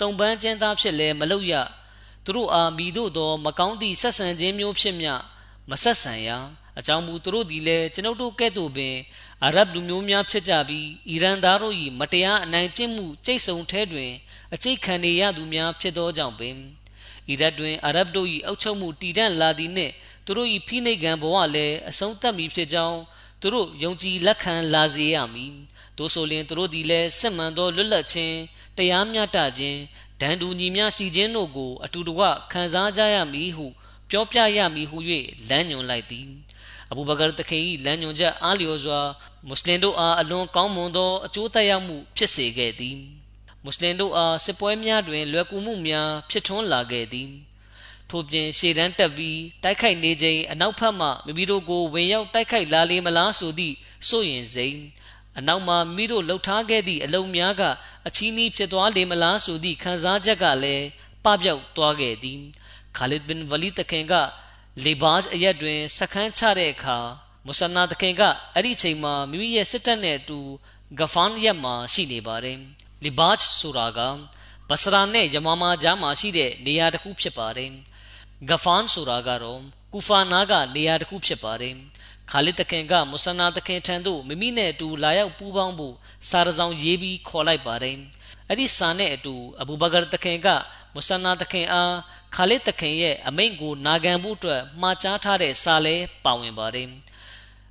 [0.00, 1.54] တုံပန်းကျင်းသားဖြစ်လဲမလုပ်ရ
[2.24, 5.12] သူတို့အားမိတို့သော မကောင်းသည့်ဆက်ဆံခြင်းမျိုးဖြစ်မျှ
[5.70, 6.28] မဆက်ဆံရ
[6.78, 8.96] အကြောင်းမူသူတို့သည်လည်းကျွန်ုပ်တို့ကဲ့သို့ပင်
[9.44, 14.12] အာရဗ်လူမျိုးများဖြစ်ကြပြီးအီရန်သားတို့၏မတရားအနိုင်ကျင့်မှုကြိတ်ဆုံထဲတွင်
[14.54, 16.56] အကျိတ်ခံနေရသူများဖြစ်သောကြောင့်ပင်
[17.28, 19.92] အီရတ်တွင်အာရဗ်တို့၏အုပ်ချုပ်မှုတည်တံ့လာသည်နှင့်
[20.24, 23.00] သူတို့၏ဖိနှိပ်ကံဘဝလည်းအဆုံးသတ်မည်ဖြစ်ကြောင်း
[23.40, 25.54] သူတို့ယုံကြည်လက်ခံလာစေရမည်
[25.98, 28.36] တို့ဆိုလျှင်သူတို့သည်လည်းစစ်မှန်သောလွတ်လပ်ခြင်း
[28.76, 29.78] တရားမျှတခြင်း
[30.20, 33.66] ဒဏ်တူညီမျှရှိခြင်းတို့ကို အတူတကွခံစားကြရမည်ဟု
[34.10, 34.96] ပြောပြရမည်ဟု၍
[35.48, 36.28] လမ်းညွှန်လိုက်သည်
[36.90, 39.00] အဘူဘကာတခင်၏လမ်းညွှန်ချက်အားလျော်စွာ
[39.46, 42.96] မွတ်စလင်တို့အားအလွန်ကောင်းမွန်သောအကျိုးသက်ရောက်မှုဖြစ်စေခဲ့သည်
[43.62, 47.30] မွတ်စလင်တို့အားစစ်ပွဲများတွင်လွယ်ကူမှုများဖြစ်ထွန်းလာခဲ့သည်
[48.10, 53.74] ထို့ပြင်ရှေ့တန်းတက်ပြီးတိုက်ခိုက်နေချိန်အနောက်ဘက်မှမိမိတို့ကိုဝင်ရောက်တိုက်ခိုက်လာလေမလားဆိုသည့်
[54.08, 54.78] စိုးရင်စိန်
[55.38, 57.62] အနောက်မှာမိတို့လှုပ်ထားခဲ့သည့်အလုံးများက
[58.06, 60.86] အချီးနှီးဖြစ်သွားလေမလားဆိုသည့်ခံစားချက်ကလည်း
[61.24, 62.40] ပပျောက်သွားခဲ့သည်
[62.96, 64.14] ခါလစ်ဘင်ဝလီတခင်က
[64.84, 66.98] လေဘာဂျ်အရက်တွင်စခန်းချတဲ့အခါ
[67.46, 68.22] မုဆနာတခင်က
[68.54, 70.38] အဲ့ဒီချိန်မှာမိမိရဲ့စစ်တပ်နဲ့အတူ
[70.98, 72.58] ဂဖန်ရက်မှာရှိနေပါတယ်
[73.04, 74.00] လေဘာဂျ်ဆိုတာက
[74.68, 77.70] ဘဆရာနဲ့ယမမာကြားမှာရှိတဲ့နေရာတစ်ခုဖြစ်ပါတယ်
[78.48, 79.60] ဂဖန်ဆိုတာကတော့
[79.92, 81.74] ကူဖာနာကနေရာတစ်ခုဖြစ်ပါတယ်
[82.30, 85.94] ခါလစ်တခင်ကမုဆနာတခင်ထံသို့မိမိနဲ့အတူလာရောက်ပူးပေါင်းဖို့
[86.28, 87.96] စာရဆောင်ရေးပြီးခေါ်လိုက်ပါတယ်
[88.48, 90.48] အဲ့ဒီစာနဲ့အတူအဘူဘကာတခင်က
[90.94, 91.94] မုဆနာတခင်အား
[92.34, 96.88] ခါလစ်တခင်ရဲ့အမိန့်ကိုနာခံဖို့အတွက်မှားကြားထားတဲ့စာလဲပါဝင်ပါတယ်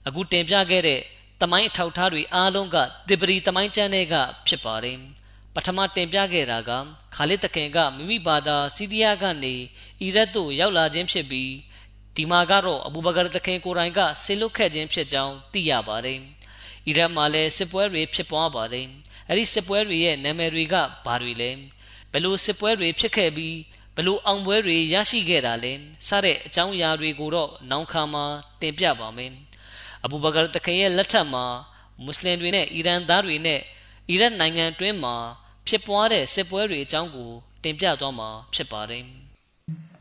[0.07, 1.01] အခုတင်ပြခဲ့တဲ့
[1.41, 2.77] တမိုင်းအထောက်ထားတွေအားလုံးက
[3.09, 4.15] တေပရီတမိုင်းကျမ်းတွေက
[4.47, 4.97] ဖြစ်ပါတယ်
[5.55, 6.71] ပထမတင်ပြခဲ့တာက
[7.15, 9.55] ခါလစ်တခင်ကမိမိဘာသာစီးရီးယားကနေ
[10.01, 11.51] အီရတ်သို့ရောက်လာခြင်းဖြစ်ပြီး
[12.15, 16.19] ဒီမှာကတော့အဘူဘကာတခင်ကိုရိုင်ကဆေလွတ်ခဲ့ခြင်းဖြစ်ကြောင်းသိရပါတယ်။
[16.87, 18.87] အီရတ်မှာလည်းစစ်ပွဲတွေဖြစ်ပွားပါတယ်။
[19.29, 21.49] အဲဒီစစ်ပွဲတွေရဲ့နာမည်တွေကဘာတွေလဲ။
[22.11, 23.57] ဘယ်လိုစစ်ပွဲတွေဖြစ်ခဲ့ပြီး
[23.95, 25.73] ဘယ်လိုအောင်ပွဲတွေရရှိခဲ့တာလဲ။
[26.07, 28.25] စတဲ့အကြောင်းအရာတွေကိုတော့နောက်ခါမှာ
[28.61, 29.31] တင်ပြပါမယ်။
[30.03, 31.45] အဘူဘကာတခင်ရဲ့လက်ထက်မှာ
[32.03, 33.61] မွတ်စလင်တွေနဲ့အီရန်သားတွေနဲ့
[34.09, 35.15] အီရတ်နိုင်ငံတွင်းမှာ
[35.67, 37.31] ဖြစ်ပွားတဲ့စစ်ပွဲတွေအကြောင်းကို
[37.63, 39.05] တင်ပြသွားမှာဖြစ်ပါတယ်။